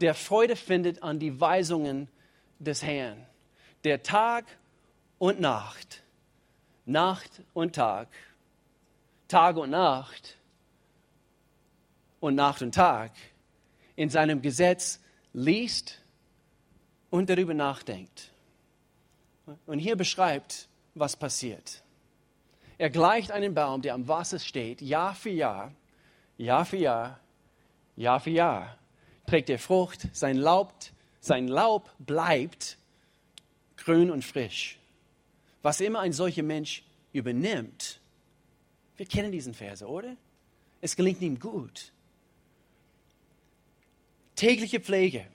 der 0.00 0.14
Freude 0.14 0.56
findet 0.56 1.02
an 1.02 1.18
die 1.18 1.40
Weisungen 1.40 2.08
des 2.58 2.82
Herrn, 2.82 3.24
der 3.84 4.02
Tag 4.02 4.44
und 5.18 5.40
Nacht, 5.40 6.02
Nacht 6.84 7.42
und 7.54 7.74
Tag, 7.74 8.08
Tag 9.28 9.56
und 9.56 9.70
Nacht 9.70 10.36
und 12.20 12.34
Nacht 12.34 12.62
und 12.62 12.74
Tag 12.74 13.12
in 13.96 14.10
seinem 14.10 14.42
Gesetz 14.42 15.00
liest 15.32 16.00
und 17.10 17.30
darüber 17.30 17.54
nachdenkt. 17.54 18.32
Und 19.66 19.78
hier 19.78 19.94
beschreibt, 19.94 20.68
was 20.94 21.16
passiert. 21.16 21.83
Er 22.78 22.90
gleicht 22.90 23.30
einen 23.30 23.54
Baum, 23.54 23.82
der 23.82 23.94
am 23.94 24.08
Wasser 24.08 24.38
steht, 24.38 24.80
Jahr 24.80 25.14
für 25.14 25.30
Jahr, 25.30 25.72
Jahr 26.36 26.64
für 26.64 26.76
Jahr, 26.76 27.20
Jahr 27.96 28.20
für 28.20 28.30
Jahr, 28.30 28.78
trägt 29.26 29.48
er 29.50 29.58
Frucht, 29.58 30.08
sein 30.12 30.36
Laub, 30.36 30.72
sein 31.20 31.48
Laub 31.48 31.90
bleibt 31.98 32.78
grün 33.76 34.10
und 34.10 34.24
frisch. 34.24 34.78
Was 35.62 35.80
immer 35.80 36.00
ein 36.00 36.12
solcher 36.12 36.42
Mensch 36.42 36.82
übernimmt, 37.12 38.00
wir 38.96 39.06
kennen 39.06 39.32
diesen 39.32 39.54
Verse, 39.54 39.86
oder? 39.86 40.16
Es 40.80 40.94
gelingt 40.94 41.20
ihm 41.22 41.38
gut. 41.38 41.92
Tägliche 44.36 44.80
Pflege. 44.80 45.26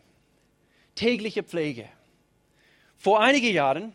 Tägliche 0.96 1.44
Pflege. 1.44 1.90
Vor 2.98 3.22
einigen 3.22 3.54
Jahren, 3.54 3.94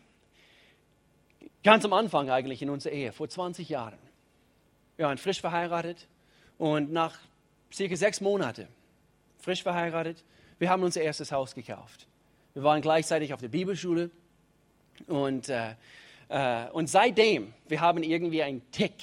ganz 1.65 1.85
am 1.85 1.93
Anfang 1.93 2.31
eigentlich 2.31 2.63
in 2.63 2.71
unserer 2.71 2.93
Ehe, 2.93 3.13
vor 3.13 3.29
20 3.29 3.69
Jahren, 3.69 3.99
wir 4.97 5.07
waren 5.07 5.19
frisch 5.19 5.41
verheiratet 5.41 6.07
und 6.59 6.93
nach 6.93 7.19
circa 7.73 7.97
sechs 7.97 8.21
Monaten 8.21 8.69
frisch 9.39 9.65
verheiratet, 9.65 10.23
wir 10.61 10.71
haben 10.71 10.85
unser 10.85 11.03
erstes 11.03 11.33
Haus 11.33 11.55
gekauft. 11.57 12.07
Wir 12.53 12.63
waren 12.63 12.81
gleichzeitig 12.81 13.35
auf 13.35 13.41
der 13.41 13.49
Bibelschule 13.49 14.11
und, 15.09 15.49
äh, 15.49 15.75
äh, 16.29 16.71
und 16.71 16.89
seitdem, 16.89 17.53
wir 17.67 17.81
haben 17.81 18.05
irgendwie 18.05 18.45
einen 18.45 18.71
Tick. 18.71 18.95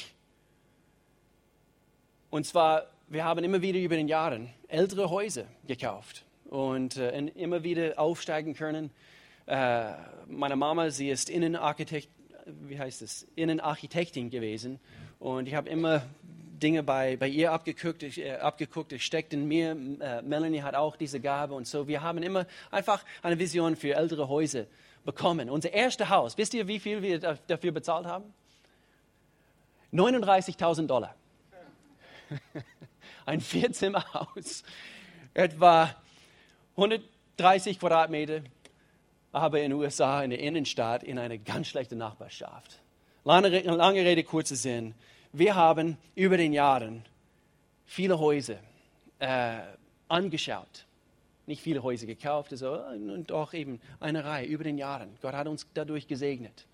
Und 2.30 2.46
zwar 2.46 2.88
wir 3.12 3.26
haben 3.26 3.44
immer 3.44 3.62
wieder 3.62 3.78
über 3.78 3.98
den 3.98 4.08
Jahren 4.08 4.50
ältere 4.70 5.10
Häuser 5.10 5.44
gekauft 5.68 6.24
und 6.46 6.96
äh, 6.96 7.12
immer 7.36 7.62
wieder 7.62 8.00
aufsteigen 8.00 8.54
können. 8.54 8.90
Äh, 9.48 9.92
meine 10.28 10.56
Mama, 10.56 10.90
sie 10.92 11.10
ist 11.10 11.30
Innenarchitekt, 11.30 12.08
wie 12.62 12.80
heißt 12.80 13.02
es, 13.02 13.28
Innenarchitektin 13.36 14.30
gewesen 14.30 14.80
und 15.20 15.48
ich 15.48 15.56
habe 15.56 15.70
immer 15.70 16.04
Dinge 16.62 16.84
bei, 16.84 17.18
bei 17.18 17.28
ihr 17.28 17.52
abgeguckt, 17.52 18.04
ich, 18.04 18.20
äh, 18.20 18.34
abgeguckt, 18.34 18.94
es 18.94 19.02
steckt 19.02 19.34
in 19.34 19.48
mir. 19.48 19.72
Äh, 19.72 20.22
Melanie 20.22 20.62
hat 20.62 20.76
auch 20.76 20.96
diese 20.96 21.20
Gabe 21.20 21.56
und 21.56 21.68
so. 21.68 21.88
Wir 21.88 22.02
haben 22.02 22.22
immer 22.22 22.46
einfach 22.70 23.04
eine 23.24 23.38
Vision 23.40 23.76
für 23.76 23.96
ältere 23.96 24.30
Häuser 24.30 24.66
bekommen. 25.04 25.50
Unser 25.50 25.74
erstes 25.74 26.10
Haus, 26.10 26.38
wisst 26.38 26.54
ihr, 26.54 26.68
wie 26.68 26.80
viel 26.80 27.02
wir 27.02 27.20
dafür 27.20 27.72
bezahlt 27.72 28.06
haben? 28.06 28.34
39.000 29.92 30.88
Dollar. 30.88 31.16
ein 33.26 33.42
Vierzimmerhaus, 33.42 34.64
etwa 35.34 35.94
130 36.78 37.80
Quadratmeter, 37.80 38.42
aber 39.32 39.62
in 39.62 39.72
den 39.72 39.80
USA, 39.80 40.24
in 40.24 40.30
der 40.30 40.40
Innenstadt, 40.40 41.04
in 41.04 41.18
einer 41.18 41.38
ganz 41.38 41.68
schlechten 41.68 41.98
Nachbarschaft. 41.98 42.80
Lange, 43.24 43.62
lange 43.62 44.04
Rede, 44.04 44.24
kurzer 44.24 44.56
Sinn. 44.56 44.94
Wir 45.32 45.56
haben 45.56 45.98
über 46.16 46.38
den 46.38 46.54
Jahren 46.54 47.06
viele 47.86 48.20
Häuser 48.20 48.58
äh, 49.20 49.60
angeschaut. 50.08 50.86
Nicht 51.46 51.62
viele 51.62 51.84
Häuser 51.84 52.06
gekauft, 52.06 52.52
also, 52.52 52.74
und 52.74 53.30
doch 53.30 53.54
eben 53.54 53.80
eine 54.00 54.24
Reihe 54.26 54.46
über 54.46 54.64
den 54.64 54.78
Jahren. 54.78 55.10
Gott 55.22 55.34
hat 55.34 55.48
uns 55.48 55.68
dadurch 55.74 56.08
gesegnet 56.08 56.66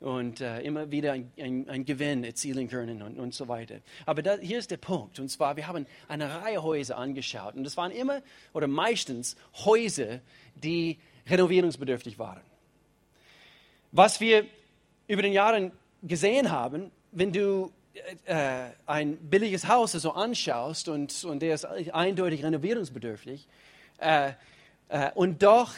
und 0.00 0.40
äh, 0.40 0.60
immer 0.60 0.90
wieder 0.90 1.12
ein, 1.12 1.32
ein, 1.38 1.68
ein, 1.68 1.84
Gewinn 1.84 2.22
erzielen 2.24 2.68
können 2.68 3.02
und, 3.02 3.18
und 3.18 3.34
so 3.34 3.48
weiter. 3.48 3.76
Aber 4.04 4.22
da, 4.22 4.36
hier 4.36 4.58
ist 4.58 4.70
der 4.70 4.76
Punkt, 4.76 5.18
und 5.18 5.30
zwar, 5.30 5.56
wir 5.56 5.66
haben 5.66 5.86
eine 6.08 6.42
Reihe 6.42 6.62
Häuser 6.62 6.98
angeschaut 6.98 7.54
und 7.54 7.64
das 7.64 7.76
waren 7.76 7.92
immer 7.92 8.20
oder 8.52 8.66
meistens 8.66 9.36
Häuser, 9.64 10.20
die 10.54 10.98
renovierungsbedürftig 11.28 12.18
waren. 12.18 12.40
Was 13.92 14.20
wir 14.20 14.46
über 15.08 15.22
den 15.22 15.32
Jahren 15.32 15.72
gesehen 16.02 16.50
haben, 16.50 16.90
wenn 17.12 17.32
du 17.32 17.72
äh, 18.24 18.66
ein 18.86 19.16
billiges 19.16 19.68
Haus 19.68 19.92
so 19.92 20.12
anschaust 20.12 20.88
und, 20.88 21.24
und 21.24 21.40
der 21.40 21.54
ist 21.54 21.64
eindeutig 21.64 22.44
renovierungsbedürftig, 22.44 23.46
äh, 23.98 24.32
äh, 24.88 25.10
und 25.14 25.42
doch 25.42 25.72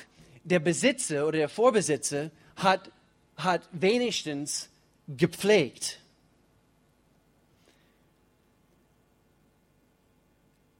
der 0.45 0.59
Besitzer 0.59 1.27
oder 1.27 1.39
der 1.39 1.49
Vorbesitzer 1.49 2.31
hat 2.57 2.91
hat 3.39 3.69
wenigstens 3.73 4.69
gepflegt. 5.07 6.01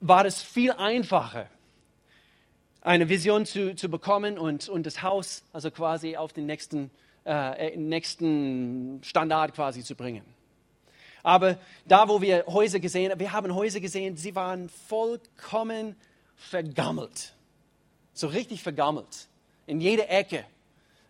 War 0.01 0.25
es 0.27 0.43
viel 0.43 0.73
einfacher, 0.73 1.49
eine 2.89 3.11
Vision 3.11 3.45
zu, 3.45 3.77
zu 3.77 3.91
bekommen 3.91 4.39
und, 4.39 4.71
und 4.71 4.87
das 4.87 5.03
Haus 5.03 5.45
also 5.53 5.71
quasi 5.71 6.17
auf 6.17 6.33
den 6.33 6.47
nächsten, 6.47 6.91
äh, 7.27 7.77
nächsten 7.77 9.01
Standard 9.05 9.55
quasi 9.55 9.85
zu 9.85 9.95
bringen. 9.95 10.25
Aber 11.23 11.59
da, 11.85 12.09
wo 12.09 12.23
wir 12.23 12.47
Häuser 12.47 12.81
gesehen 12.81 13.11
haben, 13.11 13.21
wir 13.21 13.33
haben 13.33 13.55
Häuser 13.55 13.81
gesehen, 13.81 14.17
sie 14.17 14.35
waren 14.35 14.71
vollkommen 14.71 15.97
vergammelt. 16.35 17.35
So 18.15 18.29
richtig 18.29 18.63
vergammelt. 18.63 19.29
In 19.67 19.83
jeder 19.83 20.09
Ecke 20.09 20.47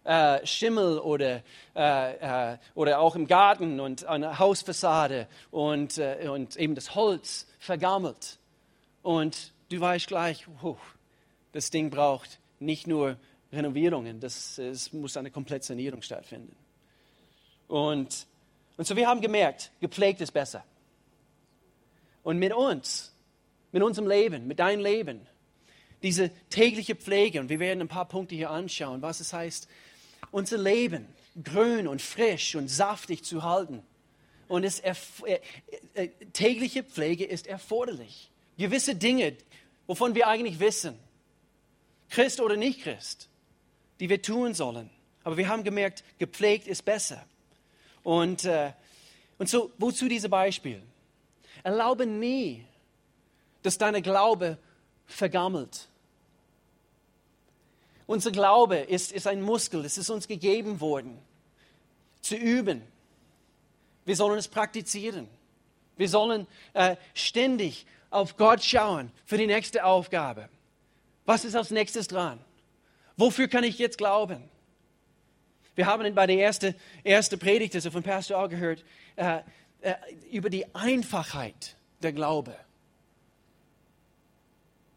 äh, 0.02 0.44
Schimmel 0.44 0.98
oder, 0.98 1.42
äh, 1.76 2.54
äh, 2.54 2.58
oder 2.74 2.98
auch 2.98 3.14
im 3.14 3.28
Garten 3.28 3.78
und 3.78 4.04
eine 4.04 4.40
Hausfassade 4.40 5.28
und, 5.52 5.96
äh, 5.98 6.26
und 6.28 6.56
eben 6.56 6.74
das 6.74 6.96
Holz 6.96 7.46
vergammelt. 7.60 8.40
Und 9.04 9.52
du 9.70 9.78
weißt 9.78 10.08
gleich, 10.08 10.44
oh, 10.60 10.76
das 11.58 11.70
Ding 11.70 11.90
braucht 11.90 12.38
nicht 12.60 12.86
nur 12.86 13.18
Renovierungen, 13.52 14.20
das, 14.20 14.58
es 14.58 14.92
muss 14.92 15.16
eine 15.16 15.30
komplette 15.30 15.66
Sanierung 15.66 16.02
stattfinden. 16.02 16.54
Und, 17.66 18.26
und 18.76 18.86
so 18.86 18.96
wir 18.96 19.06
haben 19.06 19.20
gemerkt, 19.20 19.70
gepflegt 19.80 20.20
ist 20.20 20.32
besser. 20.32 20.64
Und 22.22 22.38
mit 22.38 22.52
uns 22.52 23.12
mit 23.72 23.82
unserem 23.82 24.08
Leben, 24.08 24.46
mit 24.46 24.58
deinem 24.58 24.82
Leben. 24.82 25.26
Diese 26.02 26.30
tägliche 26.50 26.94
Pflege, 26.94 27.40
und 27.40 27.48
wir 27.48 27.58
werden 27.58 27.80
ein 27.80 27.88
paar 27.88 28.06
Punkte 28.06 28.34
hier 28.34 28.50
anschauen, 28.50 29.02
was 29.02 29.20
es 29.20 29.32
heißt, 29.32 29.68
unser 30.30 30.58
Leben 30.58 31.06
grün 31.42 31.88
und 31.88 32.00
frisch 32.00 32.54
und 32.54 32.68
saftig 32.68 33.24
zu 33.24 33.42
halten. 33.42 33.82
Und 34.46 34.64
es 34.64 34.80
äh, 34.80 34.94
äh, 35.94 36.08
tägliche 36.32 36.82
Pflege 36.82 37.24
ist 37.24 37.46
erforderlich. 37.46 38.30
Gewisse 38.56 38.94
Dinge, 38.94 39.36
wovon 39.86 40.14
wir 40.14 40.28
eigentlich 40.28 40.60
wissen, 40.60 40.98
Christ 42.10 42.40
oder 42.40 42.56
nicht 42.56 42.82
Christ, 42.82 43.28
die 44.00 44.08
wir 44.08 44.22
tun 44.22 44.54
sollen. 44.54 44.90
Aber 45.24 45.36
wir 45.36 45.48
haben 45.48 45.64
gemerkt, 45.64 46.04
gepflegt 46.18 46.66
ist 46.66 46.84
besser. 46.84 47.24
Und, 48.02 48.44
äh, 48.44 48.72
und 49.38 49.48
so, 49.48 49.70
wozu 49.78 50.08
diese 50.08 50.28
Beispiele? 50.28 50.82
Erlaube 51.62 52.06
nie, 52.06 52.64
dass 53.62 53.78
dein 53.78 54.02
Glaube 54.02 54.58
vergammelt. 55.06 55.88
Unser 58.06 58.30
Glaube 58.30 58.76
ist, 58.76 59.12
ist 59.12 59.26
ein 59.26 59.42
Muskel, 59.42 59.84
es 59.84 59.98
ist 59.98 60.08
uns 60.08 60.26
gegeben 60.26 60.80
worden, 60.80 61.18
zu 62.22 62.36
üben. 62.36 62.82
Wir 64.06 64.16
sollen 64.16 64.38
es 64.38 64.48
praktizieren. 64.48 65.28
Wir 65.98 66.08
sollen 66.08 66.46
äh, 66.72 66.96
ständig 67.12 67.84
auf 68.08 68.38
Gott 68.38 68.62
schauen 68.62 69.12
für 69.26 69.36
die 69.36 69.46
nächste 69.46 69.84
Aufgabe. 69.84 70.48
Was 71.28 71.44
ist 71.44 71.54
als 71.54 71.70
nächstes 71.70 72.08
dran? 72.08 72.40
Wofür 73.18 73.48
kann 73.48 73.62
ich 73.62 73.78
jetzt 73.78 73.98
glauben? 73.98 74.42
Wir 75.74 75.84
haben 75.84 76.14
bei 76.14 76.26
der 76.26 76.38
ersten 76.38 76.74
erste 77.04 77.36
Predigt, 77.36 77.74
also 77.74 77.90
von 77.90 78.02
Pastor 78.02 78.42
auch 78.42 78.48
gehört, 78.48 78.82
äh, 79.16 79.40
äh, 79.82 79.94
über 80.30 80.48
die 80.48 80.74
Einfachheit 80.74 81.76
der 82.00 82.14
Glaube. 82.14 82.56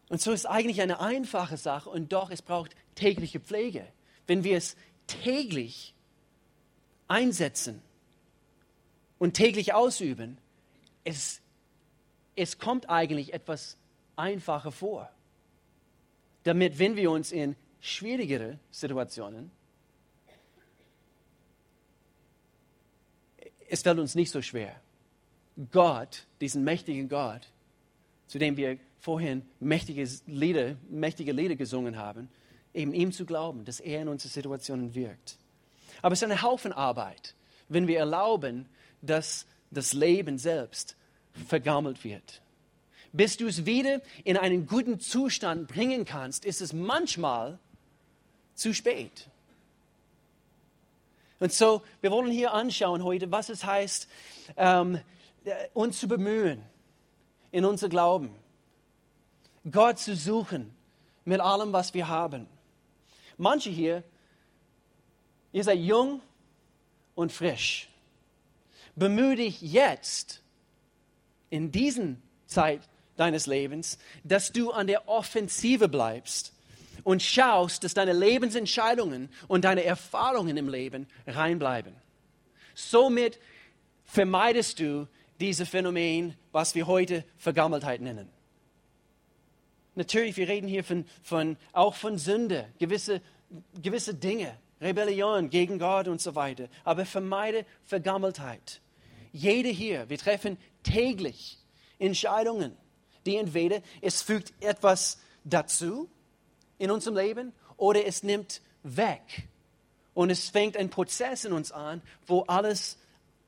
Und 0.08 0.22
so 0.22 0.32
ist 0.32 0.46
eigentlich 0.46 0.80
eine 0.80 1.00
einfache 1.00 1.58
Sache 1.58 1.90
und 1.90 2.14
doch 2.14 2.30
es 2.30 2.40
braucht 2.40 2.74
tägliche 2.94 3.38
Pflege. 3.38 3.86
Wenn 4.26 4.42
wir 4.42 4.56
es 4.56 4.74
täglich 5.08 5.92
einsetzen 7.08 7.82
und 9.18 9.34
täglich 9.34 9.74
ausüben, 9.74 10.38
es, 11.04 11.42
es 12.36 12.56
kommt 12.56 12.88
eigentlich 12.88 13.34
etwas 13.34 13.76
einfacher 14.16 14.72
vor. 14.72 15.10
Damit, 16.44 16.78
wenn 16.78 16.96
wir 16.96 17.10
uns 17.10 17.32
in 17.32 17.56
schwierigere 17.80 18.58
Situationen, 18.70 19.50
es 23.68 23.82
fällt 23.82 23.98
uns 23.98 24.14
nicht 24.14 24.30
so 24.30 24.42
schwer, 24.42 24.80
Gott, 25.70 26.26
diesen 26.40 26.64
mächtigen 26.64 27.08
Gott, 27.08 27.50
zu 28.26 28.38
dem 28.38 28.56
wir 28.56 28.78
vorhin 29.00 29.42
mächtige 29.60 30.08
Lieder, 30.26 30.76
mächtige 30.88 31.32
Lieder 31.32 31.56
gesungen 31.56 31.96
haben, 31.96 32.28
eben 32.74 32.94
ihm 32.94 33.12
zu 33.12 33.26
glauben, 33.26 33.64
dass 33.64 33.80
er 33.80 34.02
in 34.02 34.08
unseren 34.08 34.30
Situationen 34.30 34.94
wirkt. 34.94 35.36
Aber 36.00 36.12
es 36.12 36.22
ist 36.22 36.30
eine 36.30 36.42
Haufen 36.42 36.72
Arbeit, 36.72 37.34
wenn 37.68 37.86
wir 37.86 37.98
erlauben, 37.98 38.66
dass 39.02 39.46
das 39.70 39.92
Leben 39.92 40.38
selbst 40.38 40.96
vergammelt 41.46 42.04
wird. 42.04 42.40
Bis 43.12 43.36
du 43.36 43.46
es 43.46 43.66
wieder 43.66 44.00
in 44.24 44.36
einen 44.36 44.66
guten 44.66 44.98
Zustand 44.98 45.68
bringen 45.68 46.04
kannst, 46.04 46.44
ist 46.44 46.60
es 46.60 46.72
manchmal 46.72 47.58
zu 48.54 48.72
spät. 48.72 49.28
Und 51.38 51.52
so, 51.52 51.82
wir 52.00 52.10
wollen 52.10 52.30
hier 52.30 52.52
anschauen 52.52 53.02
heute, 53.02 53.30
was 53.30 53.48
es 53.48 53.64
heißt, 53.64 54.08
ähm, 54.56 55.00
uns 55.74 55.98
zu 55.98 56.08
bemühen 56.08 56.62
in 57.50 57.64
unser 57.64 57.88
Glauben. 57.88 58.34
Gott 59.70 59.98
zu 59.98 60.16
suchen 60.16 60.74
mit 61.24 61.40
allem, 61.40 61.72
was 61.72 61.94
wir 61.94 62.08
haben. 62.08 62.46
Manche 63.36 63.70
hier, 63.70 64.02
ihr 65.52 65.64
seid 65.64 65.78
jung 65.78 66.20
und 67.14 67.32
frisch. 67.32 67.88
Bemühe 68.94 69.36
dich 69.36 69.60
jetzt, 69.62 70.42
in 71.50 71.70
diesen 71.70 72.22
Zeit 72.46 72.80
deines 73.22 73.46
Lebens, 73.46 73.98
dass 74.24 74.52
du 74.52 74.72
an 74.72 74.88
der 74.88 75.08
Offensive 75.08 75.88
bleibst 75.88 76.52
und 77.04 77.22
schaust, 77.22 77.84
dass 77.84 77.94
deine 77.94 78.12
Lebensentscheidungen 78.12 79.28
und 79.48 79.64
deine 79.64 79.84
Erfahrungen 79.84 80.56
im 80.56 80.68
Leben 80.68 81.06
reinbleiben. 81.26 81.94
Somit 82.74 83.38
vermeidest 84.04 84.80
du 84.80 85.06
dieses 85.40 85.68
Phänomen, 85.68 86.34
was 86.50 86.74
wir 86.74 86.86
heute 86.86 87.24
Vergammeltheit 87.38 88.00
nennen. 88.00 88.28
Natürlich, 89.94 90.36
wir 90.36 90.48
reden 90.48 90.68
hier 90.68 90.84
von, 90.84 91.04
von, 91.22 91.56
auch 91.72 91.94
von 91.94 92.18
Sünde, 92.18 92.68
gewisse, 92.78 93.20
gewisse 93.80 94.14
Dinge, 94.14 94.56
Rebellion 94.80 95.48
gegen 95.50 95.78
Gott 95.78 96.08
und 96.08 96.20
so 96.20 96.34
weiter. 96.34 96.68
Aber 96.82 97.06
vermeide 97.06 97.64
Vergammeltheit. 97.84 98.80
Jede 99.32 99.68
hier, 99.68 100.08
wir 100.08 100.18
treffen 100.18 100.58
täglich 100.82 101.58
Entscheidungen, 101.98 102.76
die 103.26 103.36
entweder 103.36 103.80
es 104.00 104.22
fügt 104.22 104.52
etwas 104.60 105.20
dazu 105.44 106.08
in 106.78 106.90
unserem 106.90 107.16
Leben 107.16 107.52
oder 107.76 108.04
es 108.06 108.22
nimmt 108.22 108.60
weg. 108.82 109.48
Und 110.14 110.30
es 110.30 110.50
fängt 110.50 110.76
ein 110.76 110.90
Prozess 110.90 111.44
in 111.44 111.52
uns 111.52 111.72
an, 111.72 112.02
wo 112.26 112.42
alles 112.42 112.98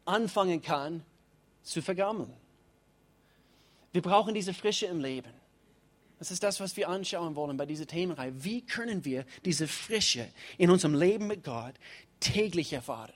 anfangen 0.05 0.63
kann 0.63 1.05
zu 1.63 1.83
vergammeln. 1.83 2.33
Wir 3.93 4.03
brauchen 4.03 4.35
diese 4.35 4.55
Frische 4.55 4.87
im 4.87 5.01
Leben. 5.01 5.31
Das 6.19 6.31
ist 6.31 6.43
das, 6.43 6.61
was 6.61 6.77
wir 6.77 6.89
anschauen 6.89 7.37
wollen 7.37 7.57
bei 7.57 7.67
dieser 7.67 7.87
Themenreihe. 7.87 8.33
Wie 8.43 8.63
können 8.63 9.05
wir 9.05 9.27
diese 9.45 9.69
Frische 9.69 10.29
in 10.59 10.71
unserem 10.71 10.95
Leben 10.95 11.27
mit 11.27 11.45
Gott 11.45 11.75
täglich 12.21 12.73
erfahren? 12.73 13.13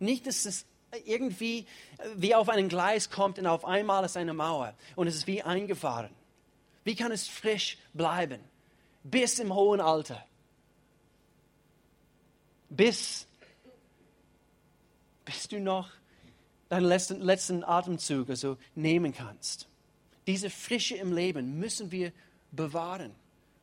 Nicht, 0.00 0.26
dass 0.26 0.44
es 0.44 0.66
irgendwie 1.04 1.66
wie 2.16 2.34
auf 2.34 2.48
einen 2.48 2.68
Gleis 2.68 3.10
kommt 3.10 3.38
und 3.38 3.46
auf 3.46 3.64
einmal 3.64 4.04
ist 4.04 4.16
eine 4.16 4.34
Mauer 4.34 4.74
und 4.96 5.06
es 5.06 5.16
ist 5.16 5.26
wie 5.26 5.42
eingefahren. 5.42 6.10
Wie 6.84 6.94
kann 6.94 7.12
es 7.12 7.28
frisch 7.28 7.78
bleiben? 7.92 8.40
Bis 9.02 9.38
im 9.38 9.54
hohen 9.54 9.80
Alter. 9.80 10.24
Bis, 12.70 13.26
bis 15.24 15.48
du 15.48 15.60
noch 15.60 15.90
deinen 16.68 16.84
letzten, 16.84 17.20
letzten 17.20 17.64
Atemzug 17.64 18.30
also 18.30 18.56
nehmen 18.74 19.12
kannst. 19.14 19.68
Diese 20.26 20.50
Frische 20.50 20.96
im 20.96 21.12
Leben 21.12 21.58
müssen 21.58 21.90
wir 21.90 22.12
bewahren. 22.52 23.14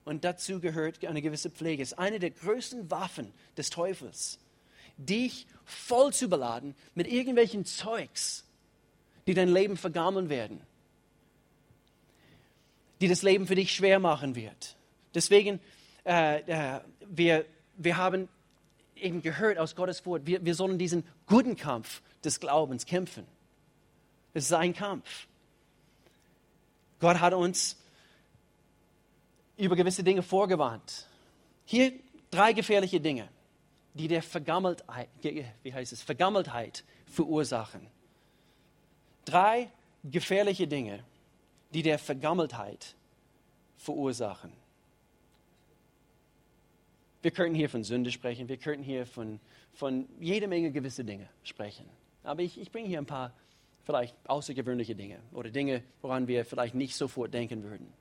Und 0.03 0.23
dazu 0.23 0.59
gehört 0.59 1.03
eine 1.03 1.21
gewisse 1.21 1.49
Pflege. 1.49 1.81
Es 1.81 1.93
ist 1.93 1.99
eine 1.99 2.19
der 2.19 2.31
größten 2.31 2.91
Waffen 2.91 3.33
des 3.57 3.71
Teufels, 3.71 4.39
dich 4.97 5.47
voll 5.65 6.13
zu 6.13 6.29
beladen 6.29 6.75
mit 6.93 7.07
irgendwelchen 7.07 7.65
Zeugs, 7.65 8.45
die 9.27 9.33
dein 9.33 9.49
Leben 9.49 9.77
vergammeln 9.77 10.29
werden, 10.29 10.61
die 13.01 13.07
das 13.07 13.21
Leben 13.23 13.47
für 13.47 13.55
dich 13.55 13.73
schwer 13.73 13.99
machen 13.99 14.35
wird. 14.35 14.75
Deswegen, 15.13 15.59
äh, 16.05 16.39
äh, 16.41 16.81
wir, 17.07 17.45
wir 17.77 17.97
haben 17.97 18.29
eben 18.95 19.21
gehört 19.21 19.57
aus 19.57 19.75
Gottes 19.75 20.05
Wort, 20.05 20.25
wir, 20.25 20.43
wir 20.45 20.55
sollen 20.55 20.77
diesen 20.77 21.03
guten 21.25 21.55
Kampf 21.55 22.01
des 22.23 22.39
Glaubens 22.39 22.85
kämpfen. 22.85 23.25
Es 24.33 24.45
ist 24.45 24.53
ein 24.53 24.73
Kampf. 24.73 25.27
Gott 26.99 27.19
hat 27.19 27.33
uns 27.33 27.77
über 29.57 29.75
gewisse 29.75 30.03
Dinge 30.03 30.23
vorgewarnt. 30.23 31.07
Hier 31.65 31.93
drei 32.31 32.53
gefährliche 32.53 32.99
Dinge, 32.99 33.29
die 33.95 34.07
der 34.07 34.21
Vergammeltheit, 34.21 35.09
wie 35.63 35.73
heißt 35.73 35.93
es, 35.93 36.03
Vergammeltheit 36.03 36.83
verursachen. 37.07 37.87
Drei 39.23 39.71
gefährliche 40.03 40.67
Dinge, 40.67 41.03
die 41.73 41.81
der 41.81 41.97
Vergammeltheit 41.97 42.95
verursachen. 43.77 44.51
Wir 47.21 47.31
könnten 47.31 47.55
hier 47.55 47.69
von 47.69 47.83
Sünde 47.83 48.11
sprechen, 48.11 48.47
wir 48.47 48.57
könnten 48.57 48.83
hier 48.83 49.07
von, 49.07 49.39
von 49.73 50.07
jede 50.19 50.47
Menge 50.47 50.71
gewisse 50.71 51.03
Dinge 51.03 51.27
sprechen. 51.43 51.89
Aber 52.23 52.41
ich, 52.41 52.59
ich 52.59 52.71
bringe 52.71 52.87
hier 52.87 52.99
ein 52.99 53.07
paar 53.07 53.33
vielleicht 53.83 54.15
außergewöhnliche 54.27 54.95
Dinge 54.95 55.19
oder 55.31 55.49
Dinge, 55.49 55.83
woran 56.01 56.27
wir 56.27 56.43
vielleicht 56.43 56.75
nicht 56.75 56.95
sofort 56.95 57.33
denken 57.33 57.63
würden. 57.63 57.91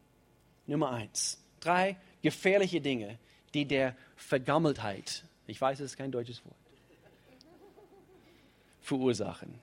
Nummer 0.66 0.90
eins, 0.90 1.42
drei 1.61 1.96
gefährliche 2.22 2.80
Dinge, 2.80 3.18
die 3.54 3.64
der 3.64 3.96
Vergammeltheit, 4.16 5.24
ich 5.46 5.61
weiß, 5.61 5.80
es 5.80 5.92
ist 5.92 5.96
kein 5.96 6.11
deutsches 6.11 6.44
Wort, 6.44 6.57
verursachen. 8.80 9.59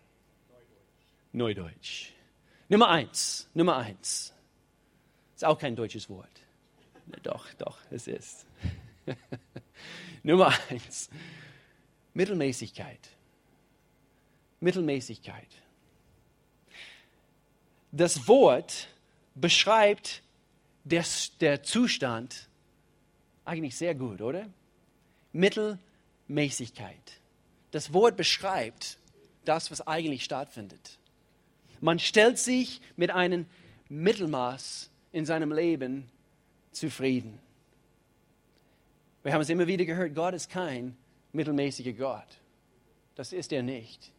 Neudeutsch. 1.33 1.63
Neudeutsch. 1.63 2.13
Nummer 2.69 2.89
eins, 2.89 3.49
Nummer 3.53 3.77
eins. 3.77 4.33
Ist 5.35 5.45
auch 5.45 5.57
kein 5.57 5.75
deutsches 5.75 6.09
Wort. 6.09 6.29
Doch, 7.23 7.51
doch, 7.55 7.79
es 7.89 8.07
ist. 8.07 8.45
Nummer 10.23 10.53
eins. 10.69 11.09
Mittelmäßigkeit. 12.13 13.09
Mittelmäßigkeit. 14.59 15.49
Das 17.91 18.27
Wort 18.27 18.87
beschreibt 19.35 20.21
der, 20.83 21.03
der 21.41 21.63
Zustand 21.63 22.47
eigentlich 23.43 23.75
sehr 23.75 23.95
gut, 23.95 24.21
oder? 24.21 24.47
Mittelmäßigkeit. 25.33 27.19
Das 27.71 27.93
Wort 27.93 28.17
beschreibt 28.17 28.97
das, 29.45 29.71
was 29.71 29.85
eigentlich 29.87 30.23
stattfindet. 30.23 30.97
Man 31.79 31.99
stellt 31.99 32.37
sich 32.37 32.81
mit 32.95 33.11
einem 33.11 33.45
Mittelmaß 33.89 34.89
in 35.11 35.25
seinem 35.25 35.51
Leben 35.51 36.09
zufrieden. 36.71 37.39
Wir 39.23 39.33
haben 39.33 39.41
es 39.41 39.49
immer 39.49 39.67
wieder 39.67 39.85
gehört, 39.85 40.15
Gott 40.15 40.33
ist 40.33 40.49
kein 40.49 40.95
mittelmäßiger 41.33 41.93
Gott. 41.93 42.27
Das 43.15 43.33
ist 43.33 43.51
er 43.51 43.63
nicht. 43.63 44.11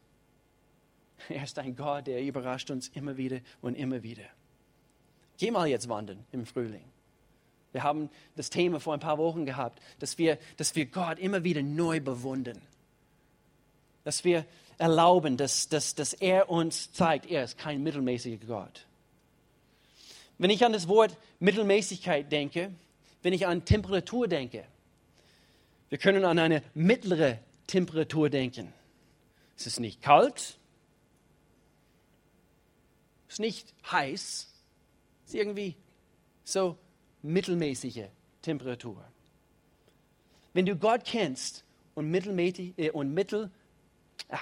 Er 1.29 1.45
ist 1.45 1.59
ein 1.59 1.77
Gott, 1.77 2.09
der 2.09 2.23
überrascht 2.23 2.71
uns 2.71 2.89
immer 2.89 3.17
wieder 3.17 3.41
und 3.61 3.77
immer 3.77 4.03
wieder. 4.03 4.25
Geh 5.39 5.51
mal 5.51 5.69
jetzt 5.69 5.89
wandern 5.89 6.25
im 6.33 6.47
Frühling. 6.47 6.85
Wir 7.73 7.83
haben 7.83 8.11
das 8.37 8.51
Thema 8.51 8.81
vor 8.81 8.95
ein 8.95 9.01
paar 9.01 9.19
Wochen 9.19 9.47
gehabt, 9.47 9.81
dass 9.99 10.19
wir, 10.19 10.39
dass 10.57 10.77
wir 10.77 10.87
Gott 10.87 11.19
immer 11.19 11.43
wieder 11.43 11.63
neu 11.63 12.01
bewundern. 12.01 12.61
Dass 14.05 14.25
wir 14.25 14.45
erlauben, 14.79 15.37
dass, 15.37 15.69
dass, 15.69 15.95
dass 15.95 16.13
er 16.13 16.51
uns 16.51 16.93
zeigt, 16.93 17.27
er 17.27 17.45
ist 17.45 17.57
kein 17.57 17.83
mittelmäßiger 17.83 18.47
Gott. 18.47 18.87
Wenn 20.39 20.51
ich 20.51 20.65
an 20.65 20.73
das 20.73 20.89
Wort 20.89 21.17
Mittelmäßigkeit 21.41 22.31
denke, 22.31 22.73
wenn 23.23 23.33
ich 23.33 23.47
an 23.47 23.65
Temperatur 23.65 24.29
denke, 24.29 24.65
wir 25.89 25.99
können 25.99 26.25
an 26.25 26.39
eine 26.39 26.63
mittlere 26.75 27.39
Temperatur 27.67 28.29
denken. 28.29 28.73
Es 29.57 29.67
ist 29.67 29.79
nicht 29.79 30.03
kalt, 30.03 30.59
es 33.29 33.35
ist 33.35 33.41
nicht 33.41 33.73
heiß, 33.91 34.49
es 35.25 35.29
ist 35.29 35.35
irgendwie 35.35 35.77
so 36.45 36.77
mittelmäßige 37.23 38.07
Temperatur. 38.43 39.05
Wenn 40.53 40.67
du 40.67 40.77
Gott 40.77 41.05
kennst 41.05 41.65
und 41.95 42.11
mittelmäßig 42.11 42.75
äh, 42.77 42.91
und 42.91 43.15
mittel, 43.15 43.51
ah, 44.29 44.39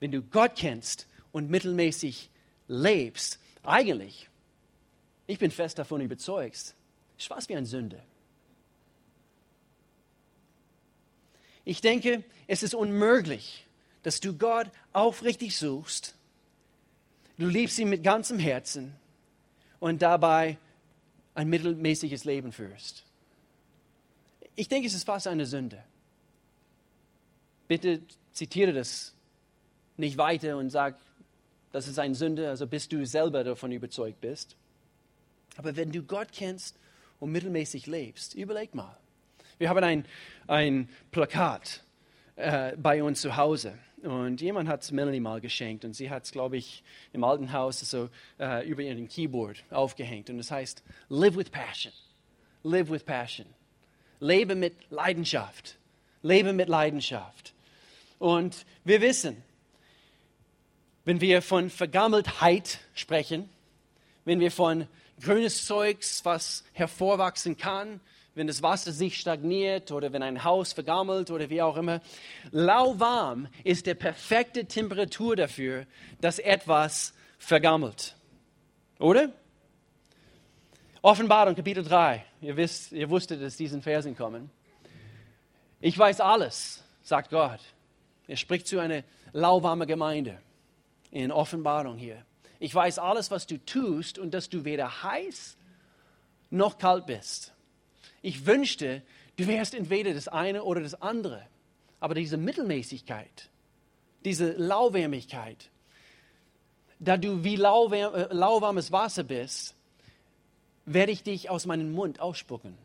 wenn 0.00 0.10
du 0.10 0.22
Gott 0.22 0.52
kennst 0.56 1.06
und 1.32 1.50
mittelmäßig 1.50 2.30
lebst, 2.68 3.38
eigentlich, 3.62 4.28
ich 5.26 5.38
bin 5.38 5.50
fest 5.50 5.78
davon 5.78 6.00
überzeugt, 6.00 6.74
ist 7.18 7.26
fast 7.26 7.48
wie 7.48 7.56
eine 7.56 7.66
Sünde. 7.66 8.02
Ich 11.64 11.80
denke, 11.80 12.22
es 12.46 12.62
ist 12.62 12.74
unmöglich, 12.74 13.66
dass 14.04 14.20
du 14.20 14.36
Gott 14.36 14.70
aufrichtig 14.92 15.56
suchst, 15.56 16.14
du 17.38 17.46
liebst 17.48 17.78
ihn 17.78 17.88
mit 17.88 18.04
ganzem 18.04 18.38
Herzen 18.38 18.94
und 19.80 20.00
dabei 20.00 20.58
ein 21.36 21.48
mittelmäßiges 21.48 22.24
Leben 22.24 22.50
führst. 22.50 23.04
Ich 24.54 24.68
denke, 24.68 24.88
es 24.88 24.94
ist 24.94 25.04
fast 25.04 25.26
eine 25.28 25.44
Sünde. 25.44 25.84
Bitte 27.68 28.00
zitiere 28.32 28.72
das 28.72 29.14
nicht 29.98 30.16
weiter 30.16 30.56
und 30.56 30.70
sag, 30.70 30.96
das 31.72 31.88
ist 31.88 31.98
eine 31.98 32.14
Sünde, 32.14 32.48
also 32.48 32.66
bis 32.66 32.88
du 32.88 33.04
selber 33.04 33.44
davon 33.44 33.70
überzeugt 33.70 34.20
bist. 34.20 34.56
Aber 35.58 35.76
wenn 35.76 35.92
du 35.92 36.02
Gott 36.02 36.28
kennst 36.32 36.78
und 37.20 37.32
mittelmäßig 37.32 37.86
lebst, 37.86 38.34
überleg 38.34 38.74
mal. 38.74 38.96
Wir 39.58 39.68
haben 39.68 39.84
ein, 39.84 40.06
ein 40.46 40.88
Plakat 41.10 41.82
äh, 42.36 42.74
bei 42.76 43.02
uns 43.02 43.20
zu 43.20 43.36
Hause. 43.36 43.78
Und 44.02 44.40
jemand 44.40 44.68
hat 44.68 44.82
es 44.82 44.92
Melanie 44.92 45.20
mal 45.20 45.40
geschenkt 45.40 45.84
und 45.84 45.94
sie 45.94 46.10
hat 46.10 46.24
es, 46.24 46.32
glaube 46.32 46.56
ich, 46.56 46.82
im 47.12 47.24
alten 47.24 47.52
Haus 47.52 47.80
so 47.80 48.10
äh, 48.38 48.66
über 48.68 48.82
ihren 48.82 49.08
Keyboard 49.08 49.64
aufgehängt. 49.70 50.28
Und 50.30 50.38
es 50.38 50.50
heißt, 50.50 50.82
live 51.08 51.36
with 51.36 51.50
passion. 51.50 51.92
Live 52.62 52.90
with 52.90 53.04
passion. 53.04 53.46
Lebe 54.20 54.54
mit 54.54 54.74
Leidenschaft. 54.90 55.76
Lebe 56.22 56.52
mit 56.52 56.68
Leidenschaft. 56.68 57.54
Und 58.18 58.66
wir 58.84 59.00
wissen, 59.00 59.42
wenn 61.04 61.20
wir 61.20 61.40
von 61.42 61.70
Vergammeltheit 61.70 62.80
sprechen, 62.94 63.48
wenn 64.24 64.40
wir 64.40 64.50
von 64.50 64.88
grünes 65.20 65.64
Zeugs, 65.64 66.24
was 66.24 66.64
hervorwachsen 66.72 67.56
kann, 67.56 68.00
wenn 68.36 68.46
das 68.46 68.62
Wasser 68.62 68.92
sich 68.92 69.18
stagniert 69.18 69.90
oder 69.90 70.12
wenn 70.12 70.22
ein 70.22 70.44
Haus 70.44 70.74
vergammelt 70.74 71.30
oder 71.30 71.48
wie 71.48 71.62
auch 71.62 71.78
immer. 71.78 72.02
Lauwarm 72.50 73.48
ist 73.64 73.86
die 73.86 73.94
perfekte 73.94 74.66
Temperatur 74.66 75.36
dafür, 75.36 75.86
dass 76.20 76.38
etwas 76.38 77.14
vergammelt. 77.38 78.14
Oder? 78.98 79.32
Offenbarung 81.00 81.54
Kapitel 81.54 81.82
3. 81.82 82.24
Ihr, 82.42 82.56
wisst, 82.58 82.92
ihr 82.92 83.08
wusstet, 83.08 83.40
dass 83.40 83.56
diesen 83.56 83.80
Versen 83.80 84.14
kommen. 84.14 84.50
Ich 85.80 85.96
weiß 85.96 86.20
alles, 86.20 86.84
sagt 87.02 87.30
Gott. 87.30 87.60
Er 88.28 88.36
spricht 88.36 88.66
zu 88.66 88.78
einer 88.78 89.02
lauwarmen 89.32 89.88
Gemeinde 89.88 90.38
in 91.10 91.32
Offenbarung 91.32 91.96
hier. 91.96 92.22
Ich 92.58 92.74
weiß 92.74 92.98
alles, 92.98 93.30
was 93.30 93.46
du 93.46 93.56
tust 93.64 94.18
und 94.18 94.34
dass 94.34 94.50
du 94.50 94.66
weder 94.66 95.02
heiß 95.02 95.56
noch 96.50 96.76
kalt 96.76 97.06
bist. 97.06 97.55
Ich 98.26 98.44
wünschte, 98.44 99.02
du 99.36 99.46
wärst 99.46 99.72
entweder 99.72 100.12
das 100.12 100.26
eine 100.26 100.64
oder 100.64 100.80
das 100.80 101.00
andere. 101.00 101.46
Aber 102.00 102.16
diese 102.16 102.36
Mittelmäßigkeit, 102.36 103.50
diese 104.24 104.50
Lauwärmigkeit, 104.54 105.70
da 106.98 107.18
du 107.18 107.44
wie 107.44 107.54
äh, 107.54 107.58
lauwarmes 108.34 108.90
Wasser 108.90 109.22
bist, 109.22 109.76
werde 110.86 111.12
ich 111.12 111.22
dich 111.22 111.50
aus 111.50 111.66
meinem 111.66 111.92
Mund 111.92 112.18
ausspucken. 112.18 112.76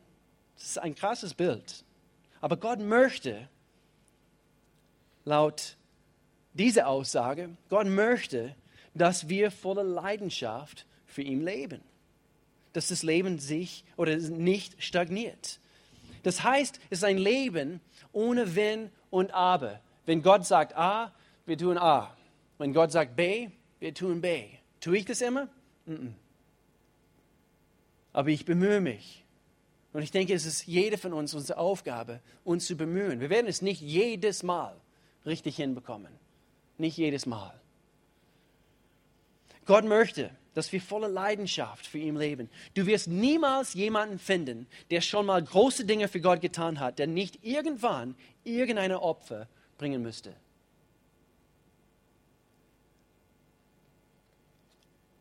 Das 0.57 0.67
ist 0.67 0.77
ein 0.77 0.93
krasses 0.93 1.33
Bild. 1.33 1.85
Aber 2.39 2.55
Gott 2.55 2.77
möchte, 2.77 3.49
laut 5.25 5.75
dieser 6.53 6.87
Aussage, 6.87 7.49
Gott 7.67 7.87
möchte, 7.87 8.55
dass 8.93 9.27
wir 9.27 9.49
voller 9.49 9.83
Leidenschaft 9.83 10.85
für 11.07 11.23
ihn 11.23 11.43
leben 11.43 11.81
dass 12.73 12.87
das 12.87 13.03
Leben 13.03 13.39
sich 13.39 13.83
oder 13.97 14.15
nicht 14.17 14.81
stagniert. 14.83 15.59
Das 16.23 16.43
heißt, 16.43 16.79
es 16.89 16.99
ist 16.99 17.03
ein 17.03 17.17
Leben 17.17 17.81
ohne 18.11 18.55
Wenn 18.55 18.89
und 19.09 19.33
Aber. 19.33 19.79
Wenn 20.05 20.21
Gott 20.21 20.45
sagt 20.45 20.75
A, 20.75 21.13
wir 21.45 21.57
tun 21.57 21.77
A. 21.77 22.15
Wenn 22.57 22.73
Gott 22.73 22.91
sagt 22.91 23.15
B, 23.15 23.49
wir 23.79 23.93
tun 23.93 24.21
B. 24.21 24.45
Tue 24.79 24.97
ich 24.97 25.05
das 25.05 25.21
immer? 25.21 25.47
Mm. 25.85 26.09
Aber 28.13 28.29
ich 28.29 28.45
bemühe 28.45 28.81
mich. 28.81 29.23
Und 29.93 30.03
ich 30.03 30.11
denke, 30.11 30.33
es 30.33 30.45
ist 30.45 30.67
jede 30.67 30.97
von 30.97 31.13
uns 31.13 31.33
unsere 31.33 31.59
Aufgabe, 31.59 32.21
uns 32.43 32.65
zu 32.65 32.75
bemühen. 32.75 33.19
Wir 33.19 33.29
werden 33.29 33.47
es 33.47 33.61
nicht 33.61 33.81
jedes 33.81 34.43
Mal 34.43 34.75
richtig 35.25 35.57
hinbekommen. 35.57 36.11
Nicht 36.77 36.97
jedes 36.97 37.25
Mal. 37.25 37.53
Gott 39.65 39.85
möchte, 39.85 40.31
dass 40.53 40.71
wir 40.71 40.81
voller 40.81 41.07
Leidenschaft 41.07 41.87
für 41.87 41.97
ihn 41.97 42.15
leben. 42.15 42.49
Du 42.73 42.85
wirst 42.85 43.07
niemals 43.07 43.73
jemanden 43.73 44.19
finden, 44.19 44.67
der 44.89 45.01
schon 45.01 45.25
mal 45.25 45.41
große 45.41 45.85
Dinge 45.85 46.07
für 46.07 46.19
Gott 46.19 46.41
getan 46.41 46.79
hat, 46.79 46.99
der 46.99 47.07
nicht 47.07 47.43
irgendwann 47.43 48.15
irgendeine 48.43 49.01
Opfer 49.01 49.47
bringen 49.77 50.01
müsste. 50.01 50.35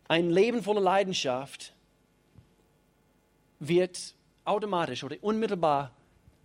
Ein 0.08 0.30
Leben 0.30 0.62
voller 0.64 0.80
Leidenschaft 0.80 1.72
wird 3.60 4.14
automatisch 4.44 5.04
oder 5.04 5.16
unmittelbar 5.20 5.92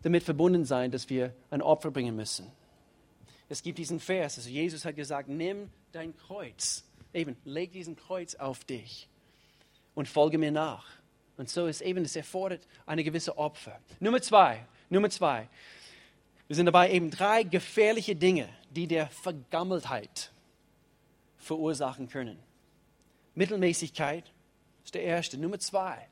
damit 0.03 0.21
verbunden 0.21 0.65
sein, 0.65 0.91
dass 0.91 1.09
wir 1.09 1.33
ein 1.49 1.63
Opfer 1.63 1.89
bringen 1.89 2.15
müssen. 2.15 2.45
Es 3.49 3.63
gibt 3.63 3.79
diesen 3.79 3.99
Vers, 3.99 4.37
also 4.37 4.49
Jesus 4.49 4.85
hat 4.85 4.95
gesagt, 4.95 5.29
nimm 5.29 5.69
dein 5.91 6.15
Kreuz 6.15 6.84
eben, 7.15 7.37
leg 7.45 7.71
diesen 7.71 7.95
Kreuz 7.95 8.35
auf 8.35 8.63
dich 8.63 9.07
und 9.95 10.07
folge 10.07 10.37
mir 10.37 10.51
nach. 10.51 10.85
Und 11.37 11.49
so 11.49 11.67
ist 11.67 11.81
eben, 11.81 12.03
es 12.03 12.15
erfordert 12.15 12.67
eine 12.85 13.03
gewisse 13.03 13.37
Opfer. 13.37 13.79
Nummer 13.99 14.21
zwei, 14.21 14.65
Nummer 14.89 15.09
zwei. 15.09 15.49
Wir 16.47 16.55
sind 16.55 16.67
dabei 16.67 16.91
eben 16.91 17.09
drei 17.09 17.43
gefährliche 17.43 18.15
Dinge, 18.15 18.47
die 18.69 18.87
der 18.87 19.07
Vergammeltheit 19.07 20.31
verursachen 21.37 22.07
können. 22.07 22.37
Mittelmäßigkeit 23.33 24.31
ist 24.83 24.93
der 24.93 25.03
erste. 25.03 25.37
Nummer 25.37 25.59
zwei. 25.59 26.07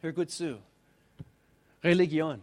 Hör 0.00 0.12
gut 0.12 0.30
zu. 0.30 0.60
Religion. 1.82 2.40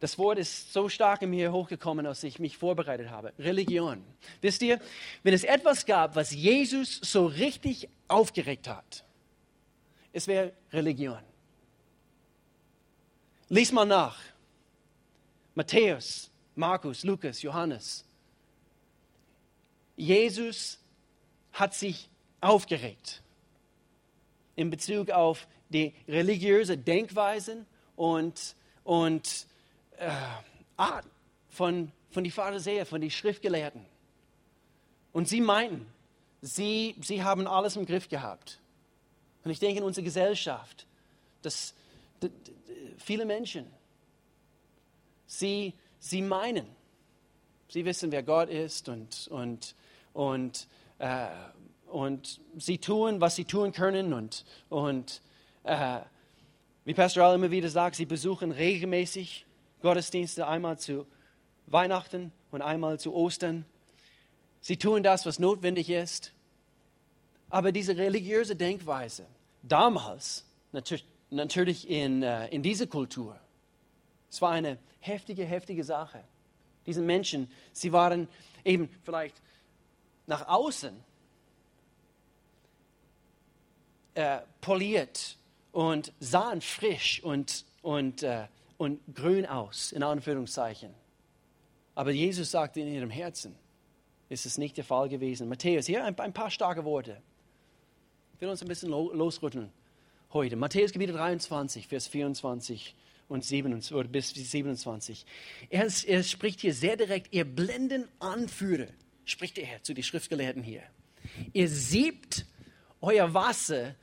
Das 0.00 0.16
Wort 0.18 0.38
ist 0.38 0.72
so 0.72 0.88
stark 0.88 1.22
in 1.22 1.30
mir 1.30 1.52
hochgekommen, 1.52 2.06
als 2.06 2.22
ich 2.22 2.38
mich 2.38 2.56
vorbereitet 2.56 3.10
habe. 3.10 3.32
Religion. 3.38 4.04
Wisst 4.40 4.62
ihr, 4.62 4.80
wenn 5.24 5.34
es 5.34 5.42
etwas 5.42 5.86
gab, 5.86 6.14
was 6.14 6.32
Jesus 6.32 7.00
so 7.02 7.26
richtig 7.26 7.88
aufgeregt 8.06 8.68
hat, 8.68 9.04
es 10.12 10.26
wäre 10.26 10.52
Religion. 10.72 11.18
Lies 13.48 13.72
mal 13.72 13.84
nach. 13.84 14.18
Matthäus, 15.54 16.30
Markus, 16.54 17.02
Lukas, 17.02 17.42
Johannes. 17.42 18.04
Jesus 19.96 20.78
hat 21.52 21.74
sich 21.74 22.08
aufgeregt 22.40 23.22
in 24.54 24.70
Bezug 24.70 25.10
auf 25.10 25.48
die 25.68 25.94
religiöse 26.06 26.78
Denkweisen 26.78 27.66
und, 27.96 28.54
und 28.84 29.46
äh, 29.98 30.10
Art 30.76 31.04
von, 31.50 31.90
von 32.10 32.24
den 32.24 32.32
Pharisäern, 32.32 32.86
von 32.86 33.00
den 33.00 33.10
Schriftgelehrten. 33.10 33.84
Und 35.12 35.28
sie 35.28 35.40
meinten, 35.40 35.86
sie, 36.40 36.94
sie 37.00 37.22
haben 37.22 37.46
alles 37.46 37.76
im 37.76 37.86
Griff 37.86 38.08
gehabt. 38.08 38.60
Und 39.44 39.50
ich 39.50 39.58
denke 39.58 39.78
in 39.78 39.84
unserer 39.84 40.04
Gesellschaft, 40.04 40.86
dass 41.42 41.74
viele 42.98 43.24
Menschen, 43.24 43.66
sie, 45.26 45.74
sie 45.98 46.22
meinen, 46.22 46.66
sie 47.68 47.84
wissen, 47.84 48.12
wer 48.12 48.22
Gott 48.22 48.48
ist 48.48 48.88
und, 48.88 49.28
und, 49.28 49.74
und, 50.12 50.68
äh, 50.98 51.28
und 51.86 52.40
sie 52.56 52.78
tun, 52.78 53.20
was 53.20 53.36
sie 53.36 53.44
tun 53.44 53.72
können. 53.72 54.12
Und, 54.12 54.44
und 54.68 55.22
äh, 55.64 56.00
wie 56.84 56.94
Pastor 56.94 57.24
Al 57.24 57.34
immer 57.34 57.50
wieder 57.50 57.68
sagt, 57.68 57.96
sie 57.96 58.06
besuchen 58.06 58.52
regelmäßig 58.52 59.46
Gottesdienste, 59.80 60.46
einmal 60.46 60.78
zu 60.78 61.06
Weihnachten 61.66 62.32
und 62.50 62.62
einmal 62.62 62.98
zu 62.98 63.14
Ostern. 63.14 63.64
Sie 64.60 64.76
tun 64.76 65.02
das, 65.02 65.26
was 65.26 65.38
notwendig 65.38 65.90
ist. 65.90 66.32
Aber 67.50 67.72
diese 67.72 67.96
religiöse 67.96 68.56
Denkweise, 68.56 69.26
damals, 69.62 70.44
natürlich, 71.30 71.88
in, 71.88 72.22
äh, 72.22 72.48
in 72.48 72.62
dieser 72.62 72.86
Kultur, 72.86 73.38
es 74.30 74.42
war 74.42 74.50
eine 74.50 74.78
heftige, 75.00 75.44
heftige 75.44 75.84
Sache. 75.84 76.22
Diese 76.84 77.00
Menschen, 77.00 77.50
sie 77.72 77.92
waren 77.92 78.28
eben 78.64 78.90
vielleicht 79.04 79.40
nach 80.26 80.46
außen 80.46 80.94
äh, 84.14 84.40
poliert 84.60 85.38
und 85.72 86.12
sahen 86.20 86.60
frisch 86.60 87.22
und, 87.22 87.64
und, 87.82 88.22
äh, 88.22 88.48
und 88.78 89.00
grün 89.14 89.44
aus, 89.44 89.92
in 89.92 90.02
Anführungszeichen. 90.02 90.94
Aber 91.94 92.12
Jesus 92.12 92.50
sagte 92.50 92.80
in 92.80 92.88
ihrem 92.88 93.10
Herzen, 93.10 93.54
ist 94.28 94.46
es 94.46 94.56
nicht 94.56 94.76
der 94.76 94.84
Fall 94.84 95.08
gewesen. 95.08 95.48
Matthäus, 95.48 95.86
hier 95.86 96.04
ein, 96.04 96.18
ein 96.18 96.32
paar 96.32 96.50
starke 96.50 96.84
Worte. 96.84 97.20
Ich 98.34 98.40
will 98.40 98.48
uns 98.48 98.62
ein 98.62 98.68
bisschen 98.68 98.90
losrütteln 98.90 99.72
heute. 100.32 100.56
Matthäus 100.56 100.92
Kapitel 100.92 101.14
23, 101.14 101.88
Vers 101.88 102.06
24 102.06 102.94
und 103.28 103.44
27, 103.44 103.96
oder 103.96 104.08
bis 104.08 104.30
27. 104.30 105.26
Er, 105.70 105.88
er 106.06 106.22
spricht 106.22 106.60
hier 106.60 106.72
sehr 106.72 106.96
direkt, 106.96 107.32
ihr 107.32 107.44
blenden 107.44 108.06
Anführer, 108.20 108.86
spricht 109.24 109.58
er 109.58 109.82
zu 109.82 109.92
den 109.92 110.04
Schriftgelehrten 110.04 110.62
hier. 110.62 110.82
Ihr 111.52 111.68
siebt 111.68 112.46
euer 113.00 113.34
Wasser 113.34 113.94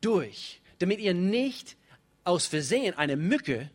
durch, 0.00 0.60
damit 0.78 1.00
ihr 1.00 1.14
nicht 1.14 1.76
aus 2.24 2.46
Versehen 2.46 2.94
eine 2.94 3.16
Mücke 3.16 3.70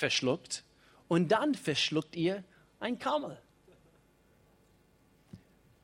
verschluckt 0.00 0.64
und 1.08 1.28
dann 1.28 1.54
verschluckt 1.54 2.16
ihr 2.16 2.42
ein 2.80 2.98
Kamel. 2.98 3.38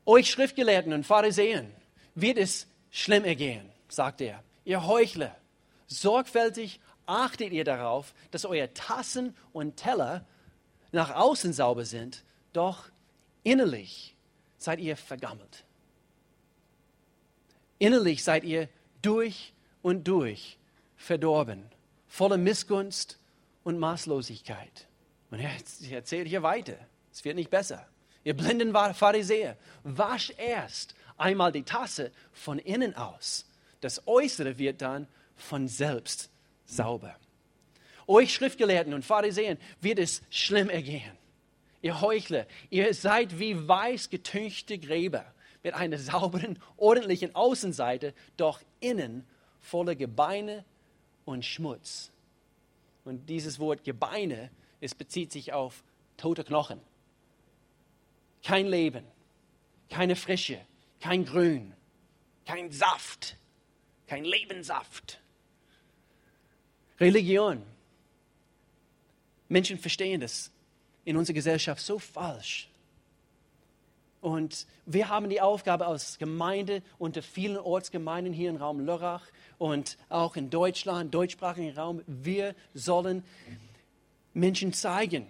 Euch 0.05 0.31
Schriftgelehrten 0.31 0.93
und 0.93 1.05
Pharisäern 1.05 1.73
wird 2.15 2.39
es 2.39 2.67
schlimm 2.91 3.25
ergehen, 3.25 3.71
sagt 3.89 4.21
er. 4.21 4.43
Ihr 4.65 4.87
Heuchler, 4.87 5.37
sorgfältig 5.87 6.81
achtet 7.07 7.53
ihr 7.53 7.65
darauf, 7.65 8.15
dass 8.31 8.45
eure 8.45 8.73
Tassen 8.73 9.37
und 9.53 9.77
Teller 9.77 10.25
nach 10.93 11.15
außen 11.15 11.53
sauber 11.53 11.85
sind, 11.85 12.25
doch 12.53 12.89
innerlich 13.43 14.17
seid 14.57 14.81
ihr 14.81 14.97
vergammelt. 14.97 15.65
Innerlich 17.79 18.25
seid 18.25 18.45
ihr 18.45 18.69
durch 19.03 19.53
und 19.83 20.09
durch 20.09 20.59
verdorben, 20.97 21.71
voller 22.09 22.39
Missgunst 22.39 23.19
und 23.67 23.81
Maßlosigkeit. 23.81 24.87
Und 25.33 25.41
er 25.41 25.51
erzählt 25.91 26.29
hier 26.29 26.45
weiter. 26.45 26.79
Es 27.13 27.25
wird 27.25 27.35
nicht 27.35 27.51
besser. 27.51 27.85
Ihr 28.23 28.37
blinden 28.37 28.73
Pharisäer, 28.73 29.57
wasch 29.83 30.33
erst 30.37 30.95
einmal 31.17 31.51
die 31.51 31.65
Tasse 31.65 32.13
von 32.33 32.61
innen 32.61 32.95
aus. 32.95 33.45
Das 33.81 34.07
Äußere 34.07 34.59
wird 34.59 34.83
dann 34.83 35.09
von 35.35 35.67
selbst 35.67 36.31
sauber. 36.65 37.17
Euch 38.07 38.33
Schriftgelehrten 38.35 38.95
und 38.95 39.05
Pharisäern 39.05 39.59
wird 39.81 39.99
es 39.99 40.23
schlimm 40.31 40.71
ergehen. 40.71 41.19
Ihr 41.83 42.01
Heuchler, 42.01 42.47
ihr 42.71 42.95
seid 42.95 43.41
wie 43.41 43.67
weiß 43.67 44.11
getünchte 44.11 44.79
Gräber 44.79 45.25
mit 45.65 45.75
einer 45.75 45.99
sauberen, 45.99 46.61
ordentlichen 46.77 47.35
Außenseite, 47.35 48.15
doch 48.37 48.61
innen 48.79 49.27
voller 49.61 49.97
Gebeine 49.97 50.65
und 51.25 51.45
Schmutz. 51.45 52.13
Und 53.07 53.31
dieses 53.31 53.59
Wort 53.59 53.85
Gebeine 53.85 54.51
es 54.81 54.95
bezieht 54.95 55.33
sich 55.33 55.53
auf 55.53 55.83
tote 56.17 56.45
Knochen. 56.45 56.81
Kein 58.43 58.67
Leben, 58.67 59.05
keine 59.91 60.17
Frische, 60.17 60.61
kein 61.01 61.25
Grün, 61.25 61.75
kein 62.45 62.71
Saft, 62.71 63.37
kein 64.07 64.25
Lebenssaft. 64.25 65.21
Religion. 67.01 67.63
Menschen 69.49 69.79
verstehen 69.79 70.21
das 70.21 70.51
in 71.05 71.17
unserer 71.17 71.35
Gesellschaft 71.35 71.83
so 71.83 71.99
falsch. 71.99 72.69
Und 74.21 74.67
wir 74.87 75.09
haben 75.09 75.29
die 75.29 75.41
Aufgabe 75.41 75.87
als 75.87 76.19
Gemeinde 76.19 76.83
unter 76.99 77.23
vielen 77.23 77.59
Ortsgemeinden 77.59 78.33
hier 78.33 78.51
im 78.51 78.57
Raum 78.57 78.81
Lörrach 78.81 79.27
und 79.59 79.97
auch 80.09 80.37
in 80.37 80.51
Deutschland, 80.51 81.15
deutschsprachigen 81.15 81.77
Raum, 81.77 82.03
wir 82.07 82.55
sollen 82.75 83.25
Menschen 84.35 84.73
zeigen, 84.73 85.27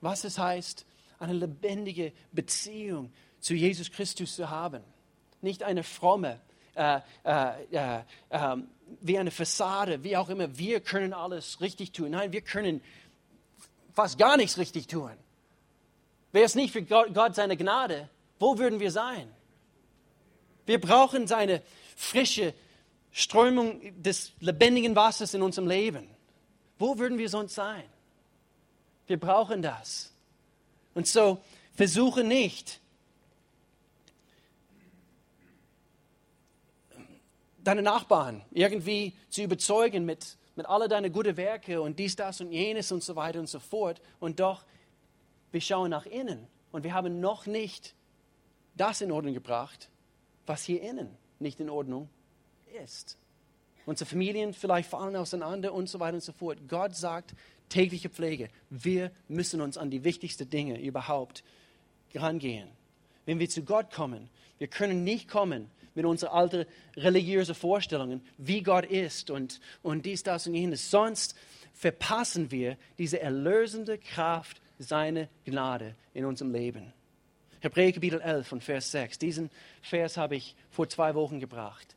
was 0.00 0.24
es 0.24 0.38
heißt, 0.38 0.86
eine 1.18 1.34
lebendige 1.34 2.12
Beziehung 2.32 3.12
zu 3.40 3.54
Jesus 3.54 3.90
Christus 3.90 4.36
zu 4.36 4.50
haben. 4.50 4.82
Nicht 5.40 5.62
eine 5.62 5.82
fromme, 5.84 6.40
äh, 6.74 7.00
äh, 7.24 7.64
äh, 7.70 8.00
ähm, 8.30 8.68
wie 9.00 9.18
eine 9.18 9.30
Fassade, 9.30 10.02
wie 10.04 10.16
auch 10.16 10.28
immer, 10.28 10.56
wir 10.56 10.80
können 10.80 11.12
alles 11.12 11.60
richtig 11.60 11.92
tun. 11.92 12.10
Nein, 12.10 12.32
wir 12.32 12.40
können 12.40 12.80
fast 13.92 14.18
gar 14.18 14.36
nichts 14.36 14.58
richtig 14.58 14.86
tun. 14.86 15.12
Wäre 16.32 16.46
es 16.46 16.54
nicht 16.54 16.72
für 16.72 16.82
Gott, 16.82 17.12
Gott 17.14 17.34
seine 17.34 17.56
Gnade, 17.56 18.08
wo 18.38 18.58
würden 18.58 18.80
wir 18.80 18.90
sein? 18.90 19.28
Wir 20.66 20.80
brauchen 20.80 21.26
seine 21.26 21.62
frische 21.96 22.54
Strömung 23.12 24.02
des 24.02 24.32
lebendigen 24.40 24.96
Wassers 24.96 25.34
in 25.34 25.42
unserem 25.42 25.68
Leben. 25.68 26.08
Wo 26.78 26.98
würden 26.98 27.18
wir 27.18 27.28
sonst 27.28 27.54
sein? 27.54 27.84
Wir 29.06 29.20
brauchen 29.20 29.60
das. 29.60 30.12
Und 30.94 31.06
so 31.06 31.38
versuche 31.74 32.24
nicht, 32.24 32.80
deine 37.62 37.82
Nachbarn 37.82 38.42
irgendwie 38.50 39.12
zu 39.28 39.42
überzeugen 39.42 40.04
mit, 40.04 40.36
mit 40.56 40.66
all 40.66 40.88
deinen 40.88 41.12
guten 41.12 41.36
Werke 41.36 41.80
und 41.80 41.98
dies, 41.98 42.16
das 42.16 42.40
und 42.40 42.50
jenes 42.50 42.90
und 42.90 43.04
so 43.04 43.14
weiter 43.14 43.38
und 43.38 43.48
so 43.48 43.60
fort. 43.60 44.00
Und 44.20 44.40
doch, 44.40 44.64
wir 45.50 45.60
schauen 45.60 45.90
nach 45.90 46.06
innen 46.06 46.46
und 46.72 46.82
wir 46.82 46.94
haben 46.94 47.20
noch 47.20 47.46
nicht 47.46 47.94
das 48.74 49.02
in 49.02 49.12
Ordnung 49.12 49.34
gebracht, 49.34 49.90
was 50.46 50.64
hier 50.64 50.80
innen 50.80 51.14
nicht 51.38 51.60
in 51.60 51.68
Ordnung 51.68 52.04
ist. 52.04 52.21
Unsere 53.84 54.08
Familien 54.08 54.54
vielleicht 54.54 54.88
fallen 54.88 55.16
auseinander 55.16 55.72
und 55.72 55.88
so 55.88 55.98
weiter 55.98 56.14
und 56.14 56.22
so 56.22 56.32
fort. 56.32 56.58
Gott 56.68 56.94
sagt, 56.94 57.34
tägliche 57.68 58.08
Pflege. 58.08 58.48
Wir 58.70 59.10
müssen 59.28 59.60
uns 59.60 59.76
an 59.76 59.90
die 59.90 60.04
wichtigsten 60.04 60.48
Dinge 60.48 60.80
überhaupt 60.80 61.42
rangehen. 62.14 62.68
Wenn 63.24 63.38
wir 63.38 63.48
zu 63.48 63.62
Gott 63.62 63.92
kommen, 63.92 64.28
wir 64.58 64.68
können 64.68 65.04
nicht 65.04 65.28
kommen 65.28 65.70
mit 65.94 66.04
unseren 66.04 66.30
alten 66.30 66.64
religiösen 66.96 67.54
Vorstellungen, 67.54 68.22
wie 68.38 68.62
Gott 68.62 68.84
ist 68.84 69.30
und, 69.30 69.60
und 69.82 70.06
dies, 70.06 70.22
das 70.22 70.46
und 70.46 70.54
jenes. 70.54 70.90
Sonst 70.90 71.34
verpassen 71.72 72.50
wir 72.50 72.76
diese 72.98 73.20
erlösende 73.20 73.98
Kraft 73.98 74.60
seiner 74.78 75.28
Gnade 75.44 75.94
in 76.14 76.24
unserem 76.24 76.52
Leben. 76.52 76.92
Hebräer 77.60 77.92
Kapitel 77.92 78.20
11 78.20 78.52
und 78.52 78.64
Vers 78.64 78.90
6. 78.90 79.18
Diesen 79.18 79.50
Vers 79.82 80.16
habe 80.16 80.36
ich 80.36 80.56
vor 80.70 80.88
zwei 80.88 81.14
Wochen 81.14 81.38
gebracht. 81.38 81.96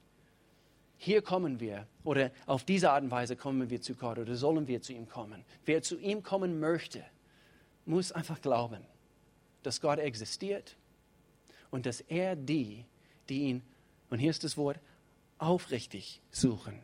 Hier 0.97 1.21
kommen 1.21 1.59
wir 1.59 1.87
oder 2.03 2.31
auf 2.45 2.63
diese 2.63 2.91
Art 2.91 3.03
und 3.03 3.11
Weise 3.11 3.35
kommen 3.35 3.69
wir 3.69 3.81
zu 3.81 3.95
Gott 3.95 4.17
oder 4.17 4.35
sollen 4.35 4.67
wir 4.67 4.81
zu 4.81 4.93
ihm 4.93 5.07
kommen. 5.07 5.43
Wer 5.65 5.81
zu 5.81 5.97
ihm 5.97 6.23
kommen 6.23 6.59
möchte, 6.59 7.03
muss 7.85 8.11
einfach 8.11 8.41
glauben, 8.41 8.85
dass 9.63 9.81
Gott 9.81 9.99
existiert 9.99 10.75
und 11.69 11.85
dass 11.85 12.01
er 12.01 12.35
die, 12.35 12.85
die 13.29 13.41
ihn, 13.41 13.61
und 14.09 14.19
hier 14.19 14.29
ist 14.29 14.43
das 14.43 14.57
Wort, 14.57 14.79
aufrichtig 15.37 16.21
suchen, 16.31 16.79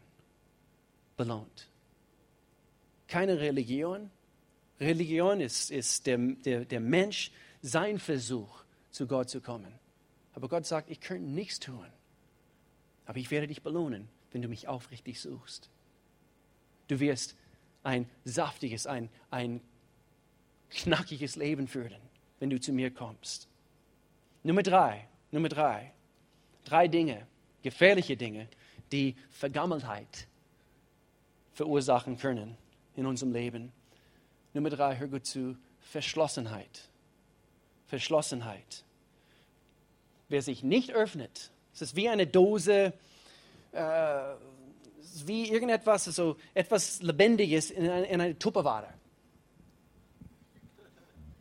belohnt. 1.15 1.69
Keine 3.07 3.39
Religion. 3.39 4.09
Religion 4.79 5.39
ist, 5.39 5.71
ist 5.71 6.05
der, 6.07 6.17
der, 6.17 6.65
der 6.65 6.79
Mensch, 6.79 7.31
sein 7.61 7.99
Versuch, 7.99 8.63
zu 8.89 9.07
Gott 9.07 9.29
zu 9.29 9.39
kommen. 9.39 9.71
Aber 10.33 10.49
Gott 10.49 10.65
sagt, 10.65 10.89
ich 10.89 10.99
könnte 10.99 11.29
nichts 11.29 11.59
tun 11.59 11.85
Aber 13.11 13.19
ich 13.19 13.29
werde 13.29 13.47
dich 13.47 13.61
belohnen, 13.61 14.07
wenn 14.31 14.41
du 14.41 14.47
mich 14.47 14.69
aufrichtig 14.69 15.19
suchst. 15.19 15.69
Du 16.87 17.01
wirst 17.01 17.35
ein 17.83 18.09
saftiges, 18.23 18.87
ein, 18.87 19.09
ein 19.29 19.59
knackiges 20.69 21.35
Leben 21.35 21.67
führen, 21.67 22.01
wenn 22.39 22.49
du 22.49 22.57
zu 22.57 22.71
mir 22.71 22.89
kommst. 22.89 23.49
Nummer 24.43 24.63
drei, 24.63 25.09
Nummer 25.31 25.49
drei. 25.49 25.91
Drei 26.63 26.87
Dinge, 26.87 27.27
gefährliche 27.63 28.15
Dinge, 28.15 28.47
die 28.93 29.17
Vergammeltheit 29.29 30.29
verursachen 31.51 32.17
können 32.17 32.55
in 32.95 33.05
unserem 33.05 33.33
Leben. 33.33 33.73
Nummer 34.53 34.69
drei, 34.69 34.95
hör 34.95 35.09
gut 35.09 35.25
zu, 35.25 35.57
Verschlossenheit. 35.81 36.87
Verschlossenheit. 37.87 38.85
Wer 40.29 40.41
sich 40.41 40.63
nicht 40.63 40.93
öffnet, 40.93 41.51
es 41.73 41.81
ist 41.81 41.95
wie 41.95 42.09
eine 42.09 42.27
Dose, 42.27 42.93
äh, 43.71 44.19
wie 45.25 45.49
irgendetwas, 45.49 46.07
also 46.07 46.37
etwas 46.53 47.01
Lebendiges 47.01 47.71
in 47.71 47.89
eine, 47.89 48.05
in 48.05 48.21
eine 48.21 48.37
Tupperware 48.37 48.93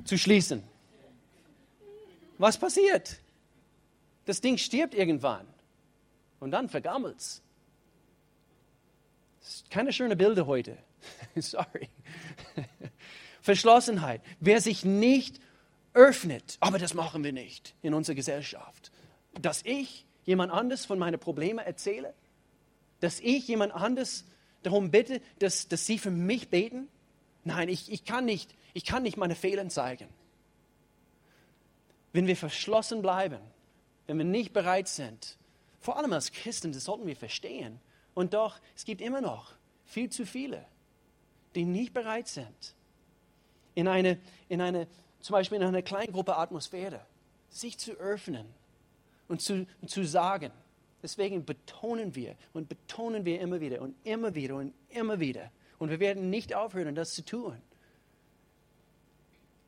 zu 0.05 0.19
schließen. 0.19 0.63
Was 2.39 2.59
passiert? 2.59 3.21
Das 4.25 4.41
Ding 4.41 4.57
stirbt 4.59 4.95
irgendwann 4.95 5.47
und 6.41 6.51
dann 6.53 6.69
vergammelt 6.69 7.19
es. 7.19 7.43
Keine 9.71 9.93
schönen 9.93 10.17
Bilder 10.17 10.47
heute. 10.47 10.77
Sorry. 11.37 11.89
Verschlossenheit. 13.43 14.23
Wer 14.39 14.61
sich 14.61 14.85
nicht 14.85 15.41
öffnet, 15.93 16.57
aber 16.61 16.79
das 16.79 16.95
machen 16.95 17.25
wir 17.25 17.33
nicht 17.33 17.75
in 17.83 17.95
unserer 17.95 18.15
Gesellschaft. 18.15 18.93
Dass 19.41 19.63
ich 19.65 20.07
jemand 20.25 20.53
anders 20.53 20.85
von 20.85 20.99
meinen 20.99 21.19
Problemen 21.19 21.59
erzähle, 21.59 22.15
dass 23.01 23.21
ich 23.21 23.49
jemand 23.49 23.73
anders 23.73 24.25
darum 24.63 24.91
bitte, 24.91 25.21
dass, 25.39 25.69
dass 25.69 25.87
sie 25.87 25.99
für 25.99 26.11
mich 26.11 26.49
beten. 26.49 26.89
Nein, 27.45 27.69
ich, 27.69 27.91
ich, 27.91 28.05
kann 28.05 28.25
nicht, 28.25 28.55
ich 28.75 28.85
kann 28.85 29.03
nicht 29.03 29.17
meine 29.17 29.35
Fehler 29.35 29.69
zeigen. 29.69 30.09
Wenn 32.13 32.27
wir 32.27 32.37
verschlossen 32.37 33.03
bleiben, 33.03 33.41
wenn 34.07 34.19
wir 34.19 34.25
nicht 34.25 34.53
bereit 34.53 34.89
sind, 34.89 35.39
vor 35.81 35.97
allem 35.97 36.13
als 36.13 36.33
Christen, 36.33 36.73
das 36.73 36.85
sollten 36.85 37.07
wir 37.07 37.17
verstehen. 37.17 37.81
Und 38.15 38.35
doch, 38.35 38.59
es 38.77 38.85
gibt 38.85 39.01
immer 39.01 39.21
noch 39.21 39.53
viel 39.85 40.11
zu 40.11 40.27
viele, 40.27 40.67
die 41.55 41.65
nicht 41.65 41.95
bereit 41.95 42.29
sind, 42.29 42.75
in 43.75 43.89
eine, 43.89 44.19
in 44.49 44.61
eine 44.61 44.87
zum 45.21 45.35
Beispiel 45.35 45.57
in 45.57 45.65
einer 45.65 45.83
Kleingruppe 45.83 46.37
Atmosphäre, 46.37 47.05
sich 47.51 47.79
zu 47.79 47.93
öffnen 47.93 48.47
und 49.31 49.41
zu, 49.41 49.67
zu 49.87 50.05
sagen. 50.05 50.53
Deswegen 51.03 51.47
betonen 51.47 52.15
wir 52.15 52.37
und 52.53 52.69
betonen 52.69 53.25
wir 53.25 53.41
immer 53.41 53.61
wieder 53.61 53.81
und 53.81 53.95
immer 54.05 54.35
wieder 54.35 54.57
und 54.57 54.75
immer 54.91 55.19
wieder. 55.21 55.51
Und 55.79 55.89
wir 55.89 56.01
werden 56.01 56.29
nicht 56.29 56.55
aufhören, 56.55 56.95
das 56.95 57.15
zu 57.15 57.25
tun. 57.25 57.57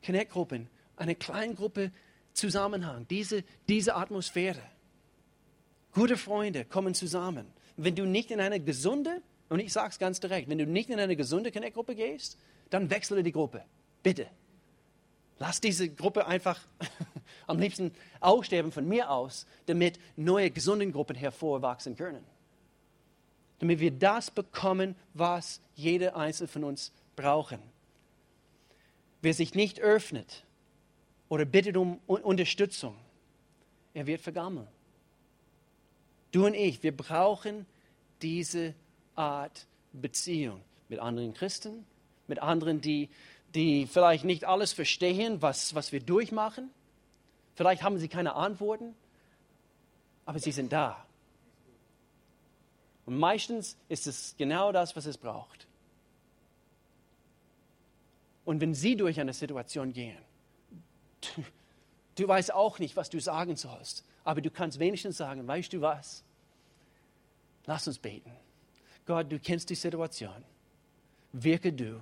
Connect-Gruppen, 0.05 0.67
eine 0.97 1.15
Kleingruppe 1.15 1.91
Zusammenhang, 2.33 3.07
diese, 3.09 3.43
diese 3.69 3.95
Atmosphäre. 3.95 4.61
Gute 5.93 6.17
Freunde 6.17 6.65
kommen 6.65 6.93
zusammen. 6.93 7.45
Wenn 7.77 7.95
du 7.95 8.05
nicht 8.05 8.31
in 8.31 8.39
eine 8.39 8.59
gesunde, 8.59 9.21
und 9.49 9.59
ich 9.59 9.71
sage 9.71 9.89
es 9.89 9.99
ganz 9.99 10.19
direkt, 10.19 10.49
wenn 10.49 10.57
du 10.57 10.65
nicht 10.65 10.89
in 10.89 10.99
eine 10.99 11.15
gesunde 11.15 11.51
Connect-Gruppe 11.51 11.95
gehst, 11.95 12.37
dann 12.69 12.89
wechsle 12.89 13.23
die 13.23 13.31
Gruppe. 13.31 13.63
Bitte. 14.01 14.27
Lass 15.39 15.61
diese 15.61 15.89
Gruppe 15.89 16.27
einfach 16.27 16.59
am 17.47 17.59
liebsten 17.59 17.91
aussterben 18.19 18.71
von 18.71 18.87
mir 18.87 19.09
aus, 19.09 19.45
damit 19.65 19.99
neue 20.15 20.51
gesunde 20.51 20.89
Gruppen 20.91 21.15
hervorwachsen 21.15 21.95
können. 21.95 22.23
Damit 23.59 23.79
wir 23.79 23.91
das 23.91 24.31
bekommen, 24.31 24.95
was 25.13 25.61
jeder 25.75 26.15
Einzelne 26.15 26.47
von 26.47 26.63
uns 26.63 26.91
brauchen. 27.15 27.59
Wer 29.21 29.33
sich 29.33 29.55
nicht 29.55 29.79
öffnet 29.79 30.43
oder 31.29 31.45
bittet 31.45 31.77
um 31.77 31.99
Unterstützung, 32.07 32.95
er 33.93 34.07
wird 34.07 34.21
vergammeln. 34.21 34.67
Du 36.31 36.45
und 36.45 36.55
ich, 36.55 36.81
wir 36.83 36.95
brauchen 36.95 37.65
diese 38.21 38.73
Art 39.15 39.67
Beziehung 39.93 40.61
mit 40.89 40.99
anderen 40.99 41.33
Christen, 41.33 41.85
mit 42.27 42.39
anderen, 42.39 42.81
die 42.81 43.09
die 43.55 43.87
vielleicht 43.87 44.23
nicht 44.23 44.45
alles 44.45 44.73
verstehen, 44.73 45.41
was, 45.41 45.75
was 45.75 45.91
wir 45.91 45.99
durchmachen. 45.99 46.71
Vielleicht 47.55 47.83
haben 47.83 47.97
sie 47.97 48.07
keine 48.07 48.35
Antworten, 48.35 48.95
aber 50.25 50.39
sie 50.39 50.51
sind 50.51 50.71
da. 50.73 51.05
Und 53.05 53.17
meistens 53.17 53.77
ist 53.89 54.07
es 54.07 54.35
genau 54.37 54.71
das, 54.71 54.95
was 54.95 55.05
es 55.05 55.17
braucht. 55.17 55.67
Und 58.45 58.59
wenn 58.61 58.73
sie 58.73 58.95
durch 58.95 59.19
eine 59.19 59.33
Situation 59.33 59.93
gehen, 59.93 60.17
du, 61.21 61.43
du 62.15 62.27
weißt 62.27 62.53
auch 62.53 62.79
nicht, 62.79 62.95
was 62.95 63.09
du 63.09 63.19
sagen 63.19 63.55
sollst, 63.55 64.05
aber 64.23 64.41
du 64.41 64.49
kannst 64.49 64.79
wenigstens 64.79 65.17
sagen, 65.17 65.47
weißt 65.47 65.73
du 65.73 65.81
was? 65.81 66.23
Lass 67.65 67.87
uns 67.87 67.99
beten. 67.99 68.31
Gott, 69.05 69.31
du 69.31 69.39
kennst 69.39 69.69
die 69.69 69.75
Situation. 69.75 70.43
Wirke 71.33 71.73
du 71.73 72.01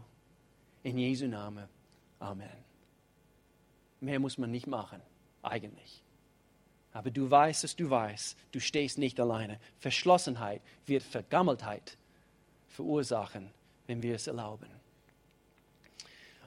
in 0.83 0.97
Jesu 0.97 1.27
Namen. 1.27 1.67
Amen. 2.19 2.49
Mehr 3.99 4.19
muss 4.19 4.37
man 4.37 4.51
nicht 4.51 4.67
machen, 4.67 5.01
eigentlich. 5.43 6.03
Aber 6.93 7.09
du 7.09 7.29
weißt, 7.29 7.63
dass 7.63 7.75
du 7.75 7.89
weißt, 7.89 8.37
du 8.51 8.59
stehst 8.59 8.97
nicht 8.97 9.19
alleine. 9.19 9.59
Verschlossenheit 9.79 10.61
wird 10.85 11.03
Vergammeltheit 11.03 11.97
verursachen, 12.69 13.49
wenn 13.87 14.03
wir 14.03 14.15
es 14.15 14.27
erlauben. 14.27 14.67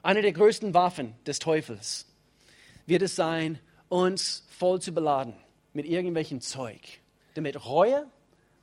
Eine 0.03 0.21
der 0.21 0.33
größten 0.33 0.73
Waffen 0.73 1.15
des 1.25 1.39
Teufels 1.39 2.05
wird 2.85 3.01
es 3.01 3.15
sein, 3.15 3.59
uns 3.89 4.45
voll 4.49 4.79
zu 4.79 4.93
beladen 4.93 5.33
mit 5.73 5.87
irgendwelchen 5.87 6.41
Zeug, 6.41 6.99
damit 7.33 7.65
Reue 7.65 8.05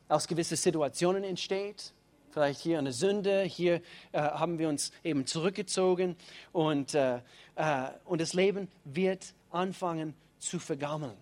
aus 0.09 0.29
gewissen 0.29 0.57
Situationen 0.57 1.25
entsteht, 1.25 1.93
vielleicht 2.31 2.61
hier 2.61 2.79
eine 2.79 2.93
Sünde, 2.93 3.43
hier 3.43 3.83
äh, 4.13 4.21
haben 4.21 4.59
wir 4.59 4.69
uns 4.69 4.93
eben 5.05 5.27
zurückgezogen 5.27 6.17
und, 6.53 6.95
äh, 6.95 7.17
äh, 7.57 7.89
und 8.05 8.21
das 8.21 8.35
Leben 8.35 8.69
wird 8.85 9.35
anfangen 9.55 10.15
zu 10.39 10.59
vergammeln. 10.59 11.17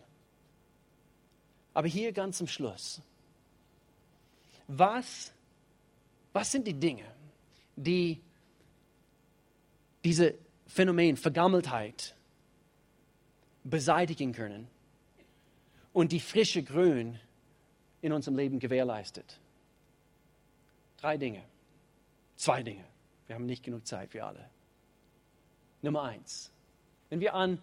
Aber 1.74 1.88
hier 1.88 2.12
ganz 2.12 2.38
zum 2.38 2.46
Schluss. 2.46 3.00
Was, 4.66 5.32
was 6.32 6.52
sind 6.52 6.66
die 6.66 6.74
Dinge, 6.74 7.04
die 7.76 8.20
diese 10.04 10.34
Phänomen 10.66 11.16
Vergammeltheit 11.16 12.14
beseitigen 13.64 14.32
können 14.32 14.68
und 15.92 16.12
die 16.12 16.20
frische 16.20 16.62
Grün 16.62 17.18
in 18.00 18.12
unserem 18.12 18.36
Leben 18.36 18.58
gewährleistet? 18.58 19.40
Drei 20.98 21.16
Dinge. 21.16 21.42
Zwei 22.36 22.62
Dinge. 22.62 22.84
Wir 23.26 23.34
haben 23.34 23.46
nicht 23.46 23.62
genug 23.62 23.86
Zeit 23.86 24.10
für 24.10 24.24
alle. 24.24 24.48
Nummer 25.82 26.02
eins. 26.02 26.50
Wenn 27.08 27.20
wir 27.20 27.34
an 27.34 27.60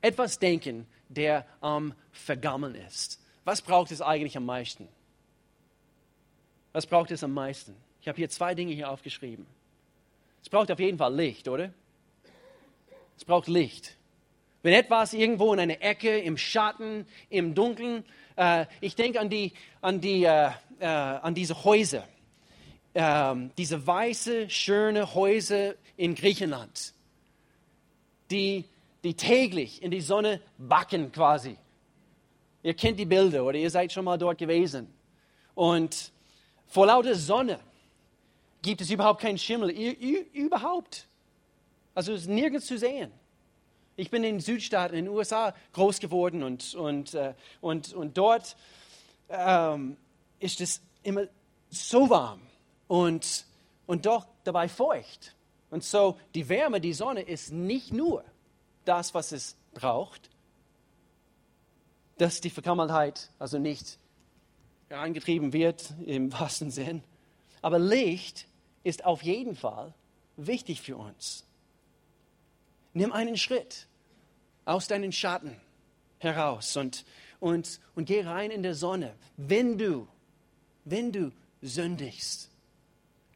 etwas 0.00 0.38
denken, 0.38 0.86
der 1.08 1.46
am 1.60 1.94
Vergammeln 2.12 2.74
ist, 2.74 3.20
was 3.44 3.62
braucht 3.62 3.90
es 3.90 4.02
eigentlich 4.02 4.36
am 4.36 4.44
meisten? 4.44 4.88
Was 6.72 6.86
braucht 6.86 7.10
es 7.10 7.24
am 7.24 7.32
meisten? 7.32 7.74
Ich 8.00 8.08
habe 8.08 8.16
hier 8.16 8.28
zwei 8.28 8.54
Dinge 8.54 8.72
hier 8.72 8.90
aufgeschrieben. 8.90 9.46
Es 10.42 10.48
braucht 10.48 10.70
auf 10.70 10.78
jeden 10.78 10.98
Fall 10.98 11.14
Licht, 11.14 11.48
oder? 11.48 11.72
Es 13.16 13.24
braucht 13.24 13.48
Licht. 13.48 13.96
Wenn 14.62 14.74
etwas 14.74 15.14
irgendwo 15.14 15.52
in 15.54 15.60
einer 15.60 15.80
Ecke, 15.80 16.18
im 16.18 16.36
Schatten, 16.36 17.06
im 17.30 17.54
Dunkeln, 17.54 18.04
äh, 18.36 18.66
ich 18.80 18.96
denke 18.96 19.18
an, 19.18 19.30
die, 19.30 19.52
an, 19.80 20.00
die, 20.00 20.24
äh, 20.24 20.50
äh, 20.78 20.86
an 20.86 21.34
diese 21.34 21.64
Häuser 21.64 22.06
ähm, 22.94 23.52
diese 23.56 23.86
weiße, 23.86 24.50
schöne 24.50 25.14
Häuser 25.14 25.74
in 25.96 26.14
Griechenland, 26.14 26.94
die, 28.30 28.64
die 29.04 29.14
täglich 29.14 29.82
in 29.82 29.90
die 29.90 30.00
Sonne 30.00 30.40
backen 30.58 31.12
quasi. 31.12 31.56
Ihr 32.62 32.74
kennt 32.74 32.98
die 32.98 33.04
Bilder 33.04 33.44
oder 33.44 33.58
ihr 33.58 33.70
seid 33.70 33.92
schon 33.92 34.04
mal 34.04 34.18
dort 34.18 34.38
gewesen. 34.38 34.92
Und 35.54 36.12
vor 36.66 36.86
lauter 36.86 37.14
Sonne 37.14 37.60
gibt 38.62 38.80
es 38.80 38.90
überhaupt 38.90 39.20
keinen 39.20 39.38
Schimmel, 39.38 39.70
überhaupt. 39.70 41.06
Also 41.94 42.12
es 42.12 42.22
ist 42.22 42.28
nirgends 42.28 42.66
zu 42.66 42.78
sehen. 42.78 43.12
Ich 43.96 44.10
bin 44.10 44.22
in 44.22 44.36
den 44.36 44.40
Südstaaten 44.40 44.96
in 44.96 45.06
den 45.06 45.14
USA 45.14 45.54
groß 45.72 45.98
geworden 45.98 46.42
und, 46.42 46.74
und, 46.74 47.14
äh, 47.14 47.34
und, 47.60 47.92
und 47.94 48.16
dort 48.16 48.56
ähm, 49.28 49.96
ist 50.38 50.60
es 50.60 50.80
immer 51.02 51.26
so 51.70 52.08
warm 52.08 52.40
und, 52.86 53.44
und 53.86 54.06
doch 54.06 54.26
dabei 54.44 54.68
feucht. 54.68 55.34
Und 55.70 55.82
so 55.82 56.16
die 56.34 56.48
Wärme, 56.48 56.80
die 56.80 56.92
Sonne 56.92 57.22
ist 57.22 57.52
nicht 57.52 57.92
nur 57.92 58.24
das, 58.88 59.14
was 59.14 59.32
es 59.32 59.56
braucht, 59.74 60.30
dass 62.16 62.40
die 62.40 62.50
Vergammeltheit 62.50 63.30
also 63.38 63.58
nicht 63.58 63.98
herangetrieben 64.88 65.52
wird 65.52 65.92
im 66.04 66.32
wahrsten 66.38 66.70
Sinn. 66.70 67.02
Aber 67.62 67.78
Licht 67.78 68.46
ist 68.82 69.04
auf 69.04 69.22
jeden 69.22 69.54
Fall 69.54 69.94
wichtig 70.36 70.80
für 70.80 70.96
uns. 70.96 71.44
Nimm 72.94 73.12
einen 73.12 73.36
Schritt 73.36 73.86
aus 74.64 74.88
deinen 74.88 75.12
Schatten 75.12 75.60
heraus 76.18 76.76
und, 76.76 77.04
und, 77.40 77.80
und 77.94 78.06
geh 78.06 78.22
rein 78.22 78.50
in 78.50 78.62
der 78.62 78.74
Sonne. 78.74 79.14
Wenn 79.36 79.78
du, 79.78 80.08
wenn 80.84 81.12
du 81.12 81.32
sündigst, 81.60 82.50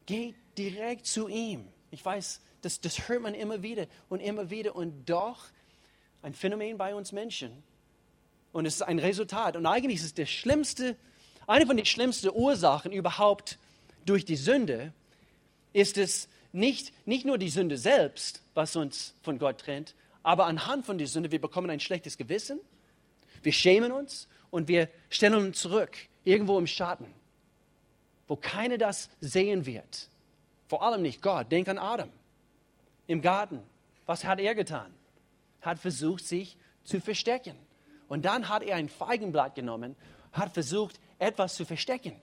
geh 0.05 0.33
direkt 0.57 1.05
zu 1.05 1.27
ihm. 1.27 1.67
Ich 1.91 2.03
weiß, 2.03 2.41
das, 2.63 2.79
das 2.79 3.07
hört 3.07 3.21
man 3.21 3.33
immer 3.33 3.61
wieder 3.61 3.87
und 4.09 4.21
immer 4.21 4.49
wieder 4.49 4.75
und 4.75 5.05
doch 5.09 5.45
ein 6.21 6.33
Phänomen 6.33 6.77
bei 6.77 6.95
uns 6.95 7.11
Menschen. 7.11 7.51
Und 8.53 8.65
es 8.65 8.75
ist 8.75 8.81
ein 8.81 8.99
Resultat. 8.99 9.57
Und 9.57 9.65
eigentlich 9.65 9.99
ist 9.99 10.05
es 10.05 10.13
der 10.13 10.25
schlimmste, 10.25 10.95
eine 11.45 11.65
von 11.65 11.75
den 11.75 11.85
schlimmsten 11.85 12.29
Ursachen 12.33 12.91
überhaupt 12.91 13.59
durch 14.05 14.23
die 14.25 14.37
Sünde, 14.37 14.93
ist 15.73 15.97
es 15.97 16.29
nicht, 16.53 16.93
nicht 17.05 17.25
nur 17.25 17.37
die 17.37 17.49
Sünde 17.49 17.77
selbst, 17.77 18.41
was 18.53 18.75
uns 18.75 19.15
von 19.21 19.39
Gott 19.39 19.59
trennt, 19.59 19.95
aber 20.21 20.45
anhand 20.45 20.85
von 20.85 20.97
der 20.97 21.07
Sünde, 21.07 21.31
wir 21.31 21.41
bekommen 21.41 21.69
ein 21.69 21.79
schlechtes 21.79 22.17
Gewissen, 22.17 22.59
wir 23.41 23.51
schämen 23.51 23.91
uns 23.91 24.27
und 24.51 24.67
wir 24.67 24.87
stellen 25.09 25.33
uns 25.33 25.59
zurück, 25.59 25.97
irgendwo 26.23 26.57
im 26.57 26.67
Schatten, 26.67 27.07
wo 28.27 28.37
keiner 28.37 28.77
das 28.77 29.09
sehen 29.19 29.65
wird. 29.65 30.07
Vor 30.67 30.83
allem 30.83 31.01
nicht 31.01 31.21
Gott. 31.21 31.51
Denk 31.51 31.67
an 31.67 31.77
Adam 31.77 32.09
im 33.07 33.21
Garten. 33.21 33.61
Was 34.05 34.25
hat 34.25 34.39
er 34.39 34.55
getan? 34.55 34.93
Hat 35.61 35.79
versucht, 35.79 36.25
sich 36.25 36.57
zu 36.83 36.99
verstecken. 36.99 37.55
Und 38.07 38.25
dann 38.25 38.49
hat 38.49 38.63
er 38.63 38.75
ein 38.75 38.89
Feigenblatt 38.89 39.55
genommen, 39.55 39.95
hat 40.31 40.53
versucht, 40.53 40.99
etwas 41.19 41.55
zu 41.55 41.65
verstecken. 41.65 42.19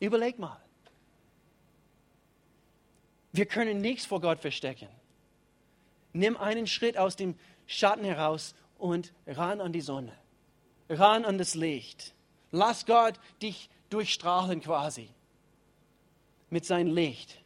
Überleg 0.00 0.38
mal. 0.38 0.60
Wir 3.32 3.46
können 3.46 3.80
nichts 3.80 4.04
vor 4.04 4.20
Gott 4.20 4.40
verstecken. 4.40 4.88
Nimm 6.12 6.36
einen 6.36 6.66
Schritt 6.66 6.98
aus 6.98 7.16
dem 7.16 7.34
Schatten 7.66 8.04
heraus 8.04 8.54
und 8.78 9.12
ran 9.26 9.60
an 9.60 9.72
die 9.72 9.80
Sonne, 9.80 10.12
ran 10.88 11.24
an 11.24 11.38
das 11.38 11.54
Licht. 11.54 12.14
Lass 12.50 12.84
Gott 12.84 13.18
dich 13.40 13.70
durchstrahlen 13.88 14.60
quasi 14.60 15.08
mit 16.50 16.66
seinem 16.66 16.94
Licht. 16.94 17.41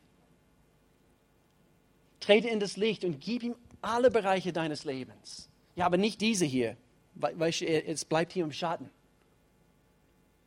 Trete 2.20 2.48
in 2.48 2.60
das 2.60 2.76
Licht 2.76 3.04
und 3.04 3.20
gib 3.20 3.42
ihm 3.42 3.54
alle 3.82 4.10
Bereiche 4.10 4.52
deines 4.52 4.84
Lebens. 4.84 5.48
Ja, 5.74 5.86
aber 5.86 5.96
nicht 5.96 6.20
diese 6.20 6.44
hier, 6.44 6.76
weil 7.14 7.36
es 7.40 8.04
bleibt 8.04 8.32
hier 8.32 8.44
im 8.44 8.52
Schatten. 8.52 8.90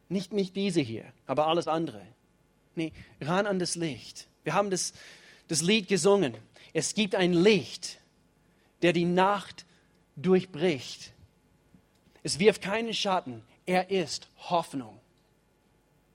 Nicht, 0.09 0.33
nicht 0.33 0.55
diese 0.55 0.81
hier, 0.81 1.05
aber 1.27 1.47
alles 1.47 1.67
andere. 1.67 2.01
Nee, 2.75 2.91
ran 3.21 3.45
an 3.45 3.59
das 3.59 3.75
Licht. 3.75 4.27
Wir 4.43 4.53
haben 4.53 4.71
das, 4.71 4.93
das 5.47 5.61
Lied 5.61 5.87
gesungen. 5.87 6.35
Es 6.73 6.95
gibt 6.95 7.13
ein 7.15 7.33
Licht, 7.33 7.99
der 8.81 8.93
die 8.93 9.05
Nacht 9.05 9.65
durchbricht. 10.15 11.13
Es 12.23 12.39
wirft 12.39 12.61
keinen 12.61 12.93
Schatten. 12.93 13.43
Er 13.65 13.91
ist 13.91 14.27
Hoffnung. 14.37 14.99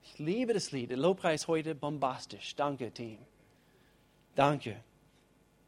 Ich 0.03 0.19
liebe 0.19 0.53
das 0.53 0.71
Lied. 0.71 0.89
Der 0.89 0.97
Lobpreis 0.97 1.47
heute 1.47 1.75
bombastisch. 1.75 2.55
Danke, 2.55 2.91
Team. 2.91 3.19
Danke. 4.35 4.77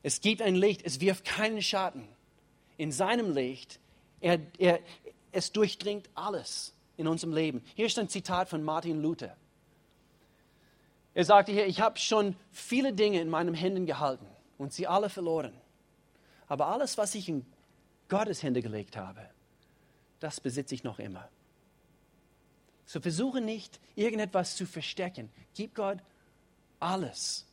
Es 0.04 0.22
gibt 0.22 0.42
ein 0.42 0.56
Licht. 0.56 0.82
Es 0.86 1.00
wirft 1.00 1.26
keinen 1.26 1.62
Schatten. 1.62 2.08
In 2.78 2.92
seinem 2.92 3.32
Licht, 3.32 3.80
er, 4.22 4.40
er, 4.58 4.80
es 5.32 5.52
durchdringt 5.52 6.10
alles 6.16 6.74
in 6.96 7.08
unserem 7.08 7.34
Leben. 7.34 7.64
Hier 7.76 7.86
ist 7.86 7.98
ein 7.98 8.10
Zitat 8.10 8.50
von 8.50 8.64
Martin 8.64 9.02
Luther. 9.02 9.36
Er 11.14 11.26
sagte 11.26 11.52
hier, 11.52 11.66
ich 11.66 11.82
habe 11.82 11.98
schon 11.98 12.36
viele 12.52 12.94
Dinge 12.94 13.20
in 13.20 13.30
meinen 13.30 13.56
Händen 13.56 13.88
gehalten 13.88 14.28
und 14.60 14.72
sie 14.72 14.86
alle 14.86 15.10
verloren. 15.10 15.54
Aber 16.48 16.68
alles, 16.68 16.98
was 16.98 17.16
ich 17.16 17.28
in 17.28 17.46
Gottes 18.08 18.44
Hände 18.44 18.62
gelegt 18.62 18.96
habe, 18.96 19.28
das 20.20 20.40
besitze 20.40 20.76
ich 20.76 20.84
noch 20.84 21.00
immer. 21.00 21.28
So 22.86 23.02
versuche 23.02 23.42
nicht, 23.42 23.80
irgendetwas 23.96 24.56
zu 24.56 24.68
verstecken. 24.68 25.32
Gib 25.56 25.74
Gott 25.74 25.98
alles. 26.80 27.47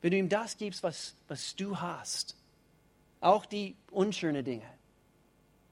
Wenn 0.00 0.12
du 0.12 0.18
ihm 0.18 0.28
das 0.28 0.56
gibst, 0.56 0.82
was, 0.82 1.16
was 1.26 1.56
du 1.56 1.80
hast, 1.80 2.36
auch 3.20 3.46
die 3.46 3.76
unschönen 3.90 4.44
Dinge, 4.44 4.66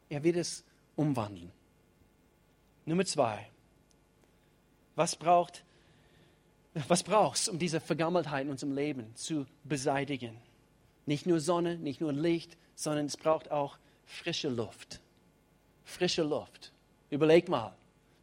er 0.08 0.22
wird 0.24 0.36
es 0.36 0.64
umwandeln. 0.96 1.52
Nummer 2.84 3.04
zwei. 3.04 3.48
Was 4.94 5.16
braucht, 5.16 5.64
was 6.74 7.02
brauchst, 7.02 7.48
um 7.48 7.58
diese 7.58 7.80
Vergammeltheit 7.80 8.44
in 8.44 8.50
unserem 8.50 8.74
Leben 8.74 9.14
zu 9.14 9.46
beseitigen? 9.64 10.36
Nicht 11.04 11.26
nur 11.26 11.40
Sonne, 11.40 11.76
nicht 11.76 12.00
nur 12.00 12.12
Licht, 12.12 12.56
sondern 12.74 13.06
es 13.06 13.16
braucht 13.16 13.50
auch 13.50 13.78
frische 14.04 14.48
Luft. 14.48 15.00
Frische 15.84 16.22
Luft. 16.22 16.72
Überleg 17.10 17.48
mal, 17.48 17.76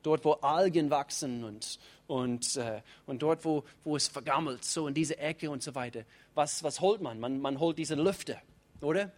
dort 0.03 0.23
wo 0.25 0.33
Algen 0.33 0.89
wachsen 0.89 1.43
und, 1.43 1.79
und, 2.07 2.57
äh, 2.57 2.81
und 3.05 3.21
dort 3.21 3.43
wo, 3.45 3.63
wo 3.83 3.95
es 3.95 4.07
vergammelt, 4.07 4.63
so 4.63 4.87
in 4.87 4.93
diese 4.93 5.17
Ecke 5.17 5.49
und 5.49 5.63
so 5.63 5.73
weiter. 5.73 6.03
Was, 6.35 6.63
was 6.63 6.81
holt 6.81 7.01
man? 7.01 7.19
man? 7.19 7.39
Man 7.41 7.59
holt 7.59 7.77
diese 7.77 7.95
Lüfte, 7.95 8.37
oder? 8.81 9.11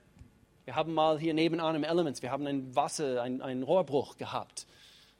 Wir 0.66 0.76
haben 0.76 0.94
mal 0.94 1.20
hier 1.20 1.34
nebenan 1.34 1.76
im 1.76 1.84
Elements, 1.84 2.22
wir 2.22 2.32
haben 2.32 2.48
ein 2.48 2.76
Wasser, 2.76 3.22
einen 3.22 3.64
Rohrbruch 3.64 4.18
gehabt. 4.18 4.66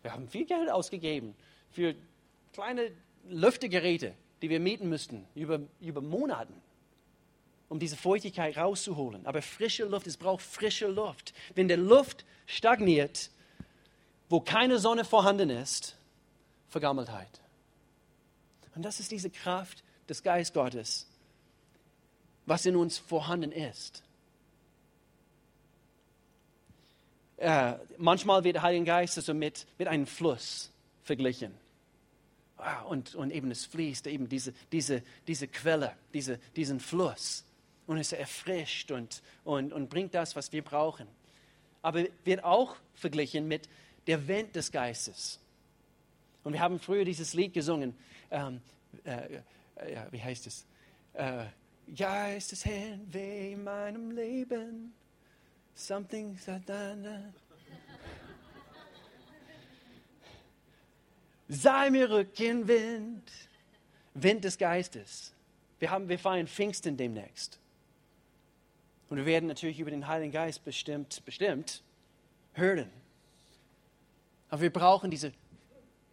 Wir 0.02 0.12
haben 0.12 0.28
viel 0.28 0.46
Geld 0.46 0.70
ausgegeben 0.70 1.36
für 1.72 1.96
kleine 2.54 2.92
Lüftegeräte, 3.30 4.14
die 4.42 4.50
wir 4.50 4.60
mieten 4.60 4.90
müssten, 4.90 5.26
über, 5.36 5.60
über 5.82 6.02
Monate, 6.02 6.54
um 7.70 7.80
diese 7.80 7.96
Feuchtigkeit 7.96 8.58
rauszuholen. 8.58 9.26
Aber 9.26 9.42
frische 9.42 9.86
Luft, 9.86 10.08
es 10.08 10.18
braucht 10.18 10.44
frische 10.44 10.88
Luft. 10.88 11.34
Wenn 11.54 11.68
der 11.68 11.78
Luft 11.78 12.26
stagniert, 12.46 13.30
wo 14.30 14.40
keine 14.40 14.80
Sonne 14.80 15.06
vorhanden 15.06 15.50
ist, 15.50 15.96
Vergammeltheit. 16.70 17.42
Und 18.76 18.84
das 18.84 19.00
ist 19.00 19.12
diese 19.12 19.30
Kraft 19.30 19.84
des 20.10 20.24
Geist 20.24 20.54
Gottes, 20.54 21.08
was 22.46 22.66
in 22.66 22.76
uns 22.76 22.98
vorhanden 22.98 23.52
ist. 23.52 24.04
äh, 27.38 27.74
manchmal 27.98 28.44
wird 28.44 28.56
der 28.56 28.62
Heilige 28.64 28.86
Geist 28.86 29.18
also 29.18 29.34
mit, 29.34 29.66
mit 29.78 29.88
einem 29.88 30.08
Fluss 30.08 30.72
verglichen. 31.04 31.54
Ah, 32.58 32.82
und, 32.84 33.16
und 33.16 33.32
eben 33.32 33.52
es 33.52 33.66
fließt, 33.66 34.08
eben 34.08 34.30
diese, 34.30 34.54
diese, 34.72 35.04
diese 35.28 35.48
Quelle, 35.48 35.94
diese, 36.14 36.40
diesen 36.56 36.80
Fluss. 36.80 37.44
Und 37.86 37.98
es 37.98 38.14
erfrischt 38.14 38.92
und, 38.92 39.22
und, 39.44 39.74
und 39.74 39.90
bringt 39.90 40.16
das, 40.16 40.36
was 40.36 40.52
wir 40.52 40.64
brauchen. 40.64 41.08
Aber 41.82 42.04
wird 42.24 42.44
auch 42.44 42.76
verglichen 42.96 43.48
mit 43.48 43.70
der 44.08 44.28
Wind 44.28 44.56
des 44.56 44.72
Geistes. 44.72 45.40
Und 46.44 46.54
wir 46.54 46.60
haben 46.60 46.80
früher 46.80 47.06
dieses 47.06 47.34
Lied 47.34 47.54
gesungen. 47.54 47.96
Ähm, 48.30 48.62
äh, 49.04 49.42
äh, 49.76 50.02
wie 50.12 50.22
heißt 50.22 50.48
es? 50.48 50.66
Äh, 51.14 51.46
Geistesherrn, 51.96 53.02
weh 53.12 53.54
in 53.54 53.64
meinem 53.64 54.12
Leben 54.12 54.94
Something. 55.76 56.40
Sei 61.48 61.90
mir 61.90 62.10
Rückenwind, 62.10 63.32
Wind 64.14 64.44
des 64.44 64.58
Geistes. 64.58 65.34
Wir, 65.80 65.92
haben, 65.92 66.08
wir 66.08 66.18
feiern 66.18 66.48
Pfingsten 66.48 66.96
demnächst. 66.96 67.60
Und 69.10 69.18
wir 69.18 69.26
werden 69.26 69.48
natürlich 69.48 69.80
über 69.80 69.92
den 69.92 70.08
Heiligen 70.08 70.32
Geist 70.32 70.64
bestimmt, 70.64 71.24
bestimmt 71.26 71.84
hören. 72.54 72.90
Aber 74.50 74.62
wir 74.62 74.72
brauchen 74.72 75.12
diese 75.12 75.34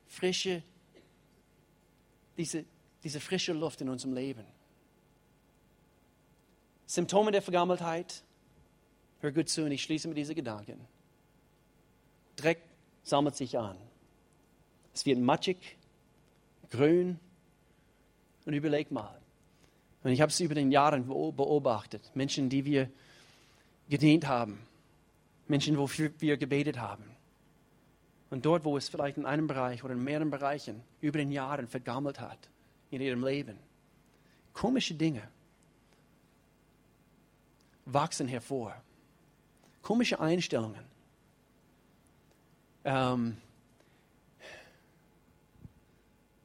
frische, 0.07 0.62
diese, 2.37 2.64
diese 3.03 3.20
frische 3.20 3.53
Luft 3.53 3.80
in 3.80 3.89
unserem 3.89 4.14
Leben. 4.14 4.45
Symptome 6.87 7.30
der 7.30 7.43
Vergammeltheit, 7.43 8.22
Hör 9.22 9.30
gut 9.30 9.49
zu 9.49 9.62
und 9.62 9.70
ich 9.70 9.85
schließe 9.85 10.09
mit 10.09 10.16
diesen 10.16 10.35
Gedanken. 10.35 10.80
Dreck 12.35 12.61
sammelt 13.05 13.37
sich 13.37 13.57
an. 13.57 13.76
Es 14.93 15.07
wird 15.07 15.20
matschig, 15.20 15.78
grün 16.70 17.20
und 18.45 18.53
überleg 18.53 18.91
mal. 18.91 19.16
Und 20.03 20.11
ich 20.11 20.20
habe 20.20 20.30
es 20.30 20.41
über 20.41 20.57
den 20.57 20.72
Jahren 20.72 21.07
beobachtet. 21.07 22.11
Menschen, 22.14 22.49
die 22.49 22.64
wir 22.64 22.91
gedient 23.89 24.26
haben. 24.26 24.59
Menschen, 25.47 25.78
wofür 25.78 26.11
wir 26.18 26.37
gebetet 26.37 26.80
haben. 26.80 27.05
Und 28.33 28.47
dort, 28.47 28.64
wo 28.64 28.78
es 28.78 28.89
vielleicht 28.89 29.18
in 29.18 29.26
einem 29.26 29.47
Bereich 29.47 29.85
oder 29.85 29.93
in 29.93 30.03
mehreren 30.03 30.30
Bereichen 30.30 30.83
über 31.03 31.18
den 31.18 31.30
Jahren 31.30 31.68
vergammelt 31.68 32.18
hat 32.18 32.49
in 32.91 33.03
ihrem 33.03 33.22
Leben. 33.22 33.59
Komische 34.55 34.95
Dinge 34.95 35.22
wachsen 37.85 38.28
hervor 38.28 38.74
komische 39.83 40.18
Einstellungen. 40.18 40.83
Ähm, 42.85 43.37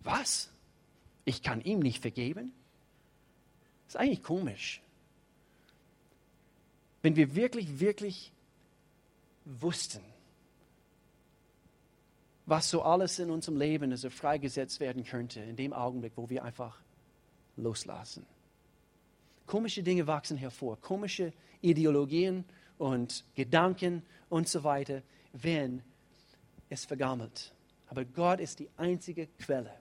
was? 0.01 0.49
Ich 1.23 1.41
kann 1.41 1.61
ihm 1.61 1.79
nicht 1.79 2.01
vergeben? 2.01 2.51
Das 3.85 3.95
ist 3.95 4.01
eigentlich 4.01 4.23
komisch. 4.23 4.81
Wenn 7.01 7.15
wir 7.15 7.35
wirklich, 7.35 7.79
wirklich 7.79 8.33
wussten, 9.45 10.03
was 12.47 12.69
so 12.69 12.81
alles 12.81 13.19
in 13.19 13.29
unserem 13.29 13.57
Leben 13.57 13.91
also 13.91 14.09
freigesetzt 14.09 14.79
werden 14.79 15.03
könnte, 15.03 15.41
in 15.41 15.55
dem 15.55 15.73
Augenblick, 15.73 16.13
wo 16.15 16.29
wir 16.29 16.43
einfach 16.43 16.79
loslassen. 17.57 18.25
Komische 19.45 19.83
Dinge 19.83 20.07
wachsen 20.07 20.37
hervor, 20.37 20.79
komische 20.79 21.33
Ideologien 21.61 22.45
und 22.77 23.25
Gedanken 23.35 24.01
und 24.29 24.47
so 24.47 24.63
weiter, 24.63 25.03
wenn 25.33 25.83
es 26.69 26.85
vergammelt. 26.85 27.53
Aber 27.89 28.05
Gott 28.05 28.39
ist 28.39 28.59
die 28.59 28.69
einzige 28.77 29.27
Quelle, 29.39 29.73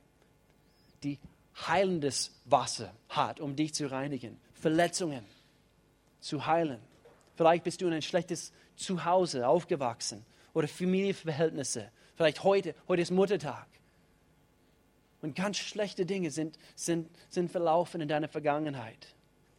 die 1.02 1.18
heilendes 1.66 2.32
Wasser 2.44 2.92
hat, 3.08 3.40
um 3.40 3.56
dich 3.56 3.74
zu 3.74 3.90
reinigen, 3.90 4.38
Verletzungen 4.54 5.24
zu 6.20 6.46
heilen. 6.46 6.80
Vielleicht 7.36 7.64
bist 7.64 7.80
du 7.80 7.86
in 7.86 7.92
ein 7.92 8.02
schlechtes 8.02 8.52
Zuhause 8.74 9.46
aufgewachsen 9.46 10.24
oder 10.52 10.68
Familienverhältnisse. 10.68 11.90
Vielleicht 12.16 12.42
heute, 12.44 12.74
heute 12.88 13.02
ist 13.02 13.10
Muttertag. 13.10 13.66
Und 15.22 15.34
ganz 15.34 15.58
schlechte 15.58 16.06
Dinge 16.06 16.30
sind, 16.30 16.58
sind, 16.74 17.08
sind 17.28 17.50
verlaufen 17.50 18.00
in 18.00 18.08
deiner 18.08 18.28
Vergangenheit. 18.28 19.14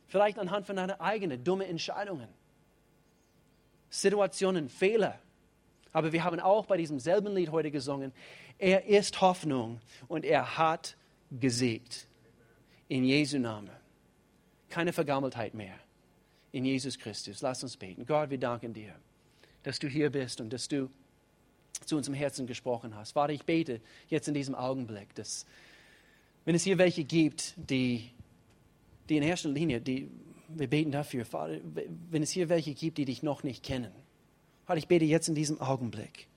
Vielleicht 0.07 0.39
anhand 0.39 0.65
von 0.65 0.75
deinen 0.75 0.99
eigenen 0.99 1.43
dummen 1.43 1.67
Entscheidungen. 1.67 2.27
Situationen, 3.89 4.69
Fehler. 4.69 5.19
Aber 5.93 6.11
wir 6.11 6.23
haben 6.23 6.39
auch 6.39 6.65
bei 6.65 6.77
diesem 6.77 6.99
selben 6.99 7.33
Lied 7.33 7.51
heute 7.51 7.71
gesungen, 7.71 8.11
er 8.59 8.85
ist 8.85 9.21
Hoffnung 9.21 9.79
und 10.07 10.25
er 10.25 10.57
hat 10.57 10.95
gesiegt. 11.31 12.07
In 12.87 13.03
Jesu 13.03 13.37
Namen. 13.37 13.69
Keine 14.69 14.93
Vergammeltheit 14.93 15.53
mehr. 15.53 15.75
In 16.51 16.65
Jesus 16.65 16.97
Christus. 16.97 17.41
Lass 17.41 17.61
uns 17.61 17.77
beten. 17.77 18.05
Gott, 18.05 18.29
wir 18.29 18.37
danken 18.37 18.73
dir, 18.73 18.95
dass 19.63 19.77
du 19.79 19.87
hier 19.87 20.09
bist 20.09 20.39
und 20.41 20.51
dass 20.51 20.67
du 20.67 20.89
zu 21.85 21.97
unserem 21.97 22.15
Herzen 22.15 22.47
gesprochen 22.47 22.95
hast. 22.95 23.11
Vater, 23.11 23.33
ich 23.33 23.45
bete 23.45 23.81
jetzt 24.09 24.27
in 24.27 24.33
diesem 24.33 24.55
Augenblick, 24.55 25.13
dass 25.15 25.45
wenn 26.45 26.55
es 26.55 26.63
hier 26.63 26.77
welche 26.77 27.03
gibt, 27.03 27.53
die, 27.57 28.09
die 29.09 29.17
in 29.17 29.23
erster 29.23 29.49
Linie, 29.49 29.81
die, 29.81 30.09
wir 30.47 30.67
beten 30.67 30.91
dafür, 30.91 31.25
Vater, 31.25 31.59
wenn 32.09 32.23
es 32.23 32.31
hier 32.31 32.47
welche 32.47 32.73
gibt, 32.73 32.97
die 32.97 33.05
dich 33.05 33.21
noch 33.21 33.43
nicht 33.43 33.63
kennen, 33.63 33.91
Vater, 34.65 34.77
ich 34.77 34.87
bete 34.87 35.05
jetzt 35.05 35.27
in 35.27 35.35
diesem 35.35 35.59
Augenblick, 35.59 36.27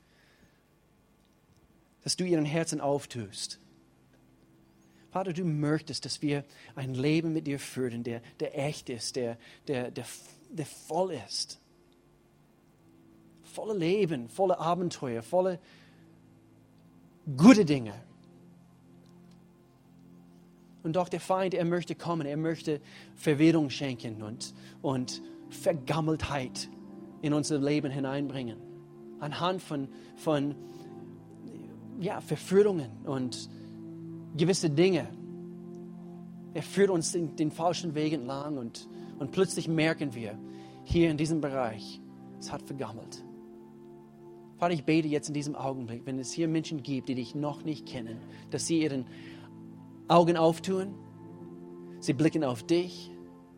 dass 2.03 2.17
du 2.17 2.25
ihren 2.25 2.45
Herzen 2.45 2.81
auftust. 2.81 3.61
Vater, 5.11 5.33
du 5.33 5.45
möchtest, 5.45 6.05
dass 6.05 6.23
wir 6.23 6.45
ein 6.77 6.95
Leben 6.95 7.33
mit 7.33 7.47
dir 7.47 7.59
führen, 7.59 8.05
der, 8.05 8.21
der 8.39 8.59
echt 8.59 8.89
ist, 8.89 9.17
der, 9.17 9.39
der, 9.69 9.91
der, 9.91 10.07
der 10.51 10.67
voll 10.67 11.13
ist. 11.27 11.60
Voller 13.53 13.75
Leben, 13.75 14.29
voller 14.29 14.61
Abenteuer, 14.61 15.23
voller 15.23 15.59
gute 17.37 17.65
Dinge. 17.65 17.95
Und 20.83 20.97
doch 20.97 21.09
der 21.09 21.21
Feind, 21.21 21.55
er 21.55 21.65
möchte 21.65 21.95
kommen, 21.95 22.27
er 22.27 22.37
möchte 22.37 22.81
Verwirrung 23.15 23.71
schenken 23.71 24.23
und, 24.23 24.55
und 24.83 25.21
Vergammeltheit 25.51 26.69
in 27.23 27.33
unser 27.35 27.59
Leben 27.59 27.91
hineinbringen. 27.91 28.57
Anhand 29.19 29.61
von, 29.63 29.89
von 30.17 30.55
ja, 32.01 32.21
Verführungen 32.21 32.91
und 33.05 33.51
gewisse 34.37 34.71
Dinge. 34.71 35.09
Er 36.55 36.63
führt 36.63 36.91
uns 36.91 37.13
den, 37.13 37.37
den 37.37 37.51
falschen 37.51 37.95
Weg 37.95 38.13
entlang 38.13 38.57
und, 38.57 38.89
und 39.19 39.33
plötzlich 39.33 39.69
merken 39.69 40.15
wir, 40.15 40.39
hier 40.85 41.11
in 41.11 41.17
diesem 41.17 41.41
Bereich, 41.41 42.01
es 42.39 42.51
hat 42.51 42.63
vergammelt. 42.63 43.23
Vater, 44.61 44.75
ich 44.75 44.85
bete 44.85 45.09
jetzt 45.09 45.29
in 45.29 45.33
diesem 45.33 45.57
Augenblick, 45.57 46.05
wenn 46.05 46.19
es 46.19 46.33
hier 46.33 46.47
Menschen 46.47 46.83
gibt, 46.83 47.09
die 47.09 47.15
dich 47.15 47.35
noch 47.35 47.65
nicht 47.65 47.87
kennen, 47.87 48.19
dass 48.51 48.67
sie 48.67 48.83
ihren 48.83 49.07
Augen 50.07 50.37
auftun, 50.37 50.95
sie 52.01 52.13
blicken 52.13 52.45
auf 52.45 52.63
dich, 52.63 53.11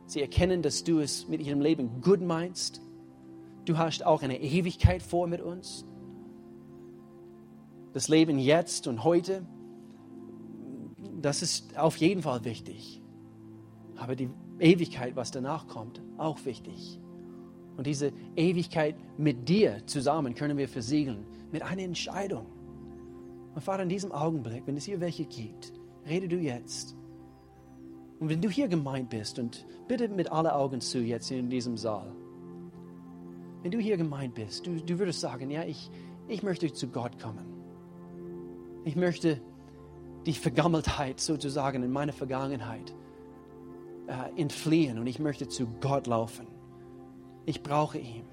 sie 0.06 0.20
erkennen, 0.20 0.62
dass 0.62 0.84
du 0.84 1.00
es 1.00 1.26
mit 1.26 1.42
ihrem 1.42 1.60
Leben 1.60 2.00
gut 2.02 2.20
meinst. 2.20 2.80
Du 3.64 3.78
hast 3.78 4.06
auch 4.06 4.22
eine 4.22 4.40
Ewigkeit 4.40 5.02
vor 5.02 5.26
mit 5.26 5.40
uns. 5.40 5.84
Das 7.92 8.06
Leben 8.06 8.38
jetzt 8.38 8.86
und 8.86 9.02
heute, 9.02 9.44
das 11.20 11.42
ist 11.42 11.76
auf 11.76 11.96
jeden 11.96 12.22
Fall 12.22 12.44
wichtig. 12.44 13.02
Aber 13.96 14.14
die 14.14 14.30
Ewigkeit, 14.60 15.16
was 15.16 15.32
danach 15.32 15.66
kommt, 15.66 16.00
auch 16.16 16.44
wichtig. 16.44 17.00
Und 17.76 17.86
diese 17.86 18.12
Ewigkeit 18.36 18.96
mit 19.16 19.48
dir 19.48 19.78
zusammen 19.86 20.34
können 20.34 20.58
wir 20.58 20.68
versiegeln 20.68 21.24
mit 21.50 21.62
einer 21.62 21.82
Entscheidung. 21.82 22.46
Und 23.54 23.62
Vater, 23.62 23.82
in 23.82 23.88
diesem 23.88 24.12
Augenblick, 24.12 24.66
wenn 24.66 24.76
es 24.76 24.84
hier 24.84 25.00
welche 25.00 25.24
gibt, 25.24 25.72
rede 26.06 26.28
du 26.28 26.36
jetzt. 26.36 26.96
Und 28.20 28.28
wenn 28.28 28.40
du 28.40 28.48
hier 28.48 28.68
gemeint 28.68 29.10
bist, 29.10 29.38
und 29.38 29.66
bitte 29.88 30.08
mit 30.08 30.30
allen 30.30 30.46
Augen 30.46 30.80
zu 30.80 31.00
jetzt 31.00 31.30
in 31.30 31.50
diesem 31.50 31.76
Saal, 31.76 32.12
wenn 33.62 33.70
du 33.70 33.78
hier 33.78 33.96
gemeint 33.96 34.34
bist, 34.34 34.66
du, 34.66 34.76
du 34.80 34.98
würdest 34.98 35.20
sagen, 35.20 35.50
ja, 35.50 35.64
ich, 35.64 35.90
ich 36.28 36.42
möchte 36.42 36.72
zu 36.72 36.88
Gott 36.88 37.20
kommen. 37.20 37.46
Ich 38.84 38.96
möchte 38.96 39.40
die 40.26 40.32
Vergammeltheit 40.32 41.20
sozusagen 41.20 41.82
in 41.82 41.90
meiner 41.90 42.12
Vergangenheit 42.12 42.94
äh, 44.06 44.40
entfliehen 44.40 44.98
und 44.98 45.06
ich 45.06 45.18
möchte 45.18 45.48
zu 45.48 45.66
Gott 45.80 46.06
laufen. 46.06 46.46
Ich 47.44 47.62
brauche 47.62 47.98
ihn. 47.98 48.24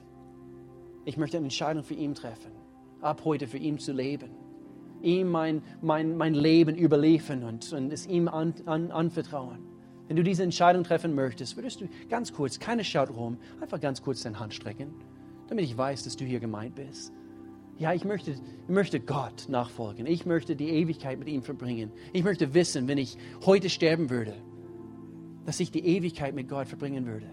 Ich 1.05 1.17
möchte 1.17 1.37
eine 1.37 1.47
Entscheidung 1.47 1.83
für 1.83 1.95
ihn 1.95 2.13
treffen, 2.13 2.51
ab 3.01 3.21
heute 3.25 3.47
für 3.47 3.57
ihn 3.57 3.79
zu 3.79 3.91
leben, 3.91 4.29
ihm 5.01 5.29
mein, 5.29 5.63
mein, 5.81 6.15
mein 6.17 6.33
Leben 6.33 6.75
überliefern 6.75 7.43
und, 7.43 7.71
und 7.73 7.91
es 7.91 8.05
ihm 8.05 8.27
an, 8.27 8.53
an, 8.65 8.91
anvertrauen. 8.91 9.59
Wenn 10.07 10.15
du 10.15 10.23
diese 10.23 10.43
Entscheidung 10.43 10.83
treffen 10.83 11.15
möchtest, 11.15 11.55
würdest 11.55 11.81
du 11.81 11.89
ganz 12.09 12.33
kurz, 12.33 12.59
keine 12.59 12.83
Schaut 12.83 13.09
rum, 13.09 13.37
einfach 13.61 13.79
ganz 13.79 14.01
kurz 14.01 14.21
deine 14.23 14.39
Hand 14.39 14.53
strecken, 14.53 14.93
damit 15.47 15.65
ich 15.65 15.77
weiß, 15.77 16.03
dass 16.03 16.15
du 16.15 16.25
hier 16.25 16.39
gemeint 16.39 16.75
bist. 16.75 17.13
Ja, 17.77 17.93
ich 17.93 18.03
möchte, 18.03 18.31
ich 18.31 18.39
möchte 18.67 18.99
Gott 18.99 19.47
nachfolgen. 19.47 20.05
Ich 20.05 20.25
möchte 20.25 20.55
die 20.55 20.69
Ewigkeit 20.69 21.17
mit 21.17 21.29
ihm 21.29 21.43
verbringen. 21.43 21.91
Ich 22.11 22.23
möchte 22.23 22.53
wissen, 22.53 22.87
wenn 22.87 22.97
ich 22.97 23.17
heute 23.45 23.69
sterben 23.69 24.09
würde, 24.09 24.33
dass 25.45 25.59
ich 25.59 25.71
die 25.71 25.85
Ewigkeit 25.85 26.35
mit 26.35 26.49
Gott 26.49 26.67
verbringen 26.67 27.05
würde. 27.05 27.27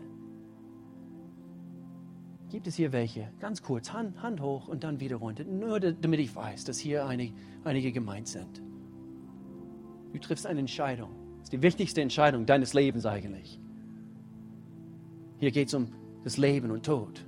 Gibt 2.51 2.67
es 2.67 2.77
hier 2.77 2.93
welche? 2.93 3.29
Ganz 3.41 3.63
kurz, 3.63 3.93
Hand, 3.93 4.23
Hand 4.23 4.41
hoch 4.41 4.69
und 4.69 4.85
dann 4.85 5.01
wieder 5.01 5.17
runter. 5.17 5.45
Nur 5.45 5.81
damit 5.81 6.21
ich 6.21 6.35
weiß, 6.35 6.65
dass 6.65 6.79
hier 6.79 7.07
einige, 7.07 7.35
einige 7.65 7.93
gemeint 7.93 8.29
sind. 8.29 8.63
Du 10.13 10.19
triffst 10.19 10.47
eine 10.47 10.61
Entscheidung. 10.61 11.11
Das 11.39 11.45
ist 11.45 11.53
die 11.53 11.63
wichtigste 11.63 12.01
Entscheidung 12.01 12.47
deines 12.47 12.73
Lebens 12.73 13.05
eigentlich. 13.05 13.61
Hier 15.39 15.51
geht 15.51 15.69
es 15.69 15.75
um 15.75 15.89
das 16.25 16.37
Leben 16.37 16.71
und 16.71 16.87
Tod. 16.87 17.25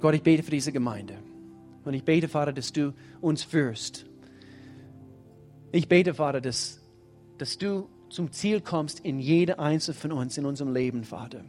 Gott, 0.00 0.14
ich 0.14 0.22
bete 0.22 0.42
für 0.42 0.50
diese 0.50 0.72
Gemeinde. 0.72 1.18
Und 1.84 1.94
ich 1.94 2.04
bete, 2.04 2.28
Vater, 2.28 2.52
dass 2.52 2.72
du 2.72 2.92
uns 3.20 3.42
führst. 3.42 4.06
Ich 5.72 5.88
bete, 5.88 6.14
Vater, 6.14 6.40
dass, 6.40 6.80
dass 7.38 7.58
du 7.58 7.88
zum 8.10 8.30
Ziel 8.30 8.60
kommst 8.60 9.00
in 9.00 9.18
jede 9.18 9.58
einzelne 9.58 9.96
von 9.96 10.12
uns 10.12 10.38
in 10.38 10.46
unserem 10.46 10.72
Leben, 10.72 11.04
Vater. 11.04 11.44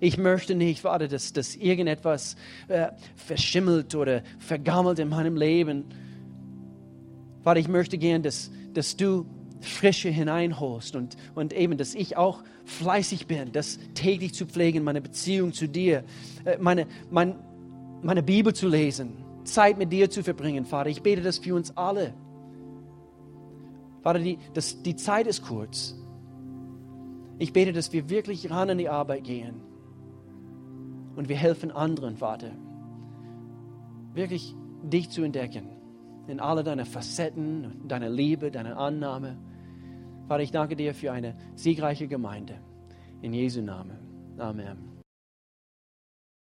Ich 0.00 0.18
möchte 0.18 0.54
nicht, 0.54 0.80
Vater, 0.80 1.08
dass, 1.08 1.32
dass 1.32 1.56
irgendetwas 1.56 2.36
äh, 2.68 2.88
verschimmelt 3.14 3.94
oder 3.94 4.22
vergammelt 4.38 4.98
in 4.98 5.08
meinem 5.08 5.36
Leben. 5.36 5.84
Vater, 7.42 7.60
ich 7.60 7.68
möchte 7.68 7.96
gern, 7.96 8.22
dass, 8.22 8.50
dass 8.74 8.96
du 8.96 9.26
Frische 9.60 10.10
hineinholst 10.10 10.96
und, 10.96 11.16
und 11.34 11.54
eben, 11.54 11.78
dass 11.78 11.94
ich 11.94 12.16
auch 12.16 12.42
fleißig 12.64 13.26
bin, 13.26 13.52
das 13.52 13.78
täglich 13.94 14.34
zu 14.34 14.46
pflegen, 14.46 14.84
meine 14.84 15.00
Beziehung 15.00 15.52
zu 15.52 15.66
dir, 15.66 16.04
äh, 16.44 16.58
meine, 16.58 16.86
mein, 17.10 17.36
meine 18.02 18.22
Bibel 18.22 18.52
zu 18.52 18.68
lesen, 18.68 19.24
Zeit 19.44 19.78
mit 19.78 19.92
dir 19.92 20.10
zu 20.10 20.22
verbringen, 20.22 20.66
Vater. 20.66 20.90
Ich 20.90 21.02
bete 21.02 21.22
das 21.22 21.38
für 21.38 21.54
uns 21.54 21.74
alle. 21.74 22.12
Vater, 24.02 24.18
die, 24.18 24.38
das, 24.52 24.82
die 24.82 24.94
Zeit 24.94 25.26
ist 25.26 25.42
kurz. 25.42 25.96
Ich 27.38 27.52
bete, 27.52 27.72
dass 27.72 27.92
wir 27.92 28.10
wirklich 28.10 28.50
ran 28.50 28.68
an 28.68 28.78
die 28.78 28.88
Arbeit 28.88 29.24
gehen 29.24 29.75
und 31.16 31.28
wir 31.28 31.36
helfen 31.36 31.70
anderen, 31.70 32.16
Vater, 32.16 32.50
wirklich 34.14 34.54
dich 34.82 35.10
zu 35.10 35.22
entdecken 35.22 35.68
in 36.28 36.40
alle 36.40 36.62
deine 36.62 36.84
Facetten, 36.84 37.88
deine 37.88 38.08
Liebe, 38.08 38.50
deine 38.50 38.76
Annahme. 38.76 39.36
Vater, 40.28 40.42
ich 40.42 40.50
danke 40.50 40.76
dir 40.76 40.94
für 40.94 41.12
eine 41.12 41.36
siegreiche 41.54 42.08
Gemeinde. 42.08 42.60
In 43.22 43.32
Jesu 43.32 43.62
Namen. 43.62 43.98
Amen. 44.38 44.95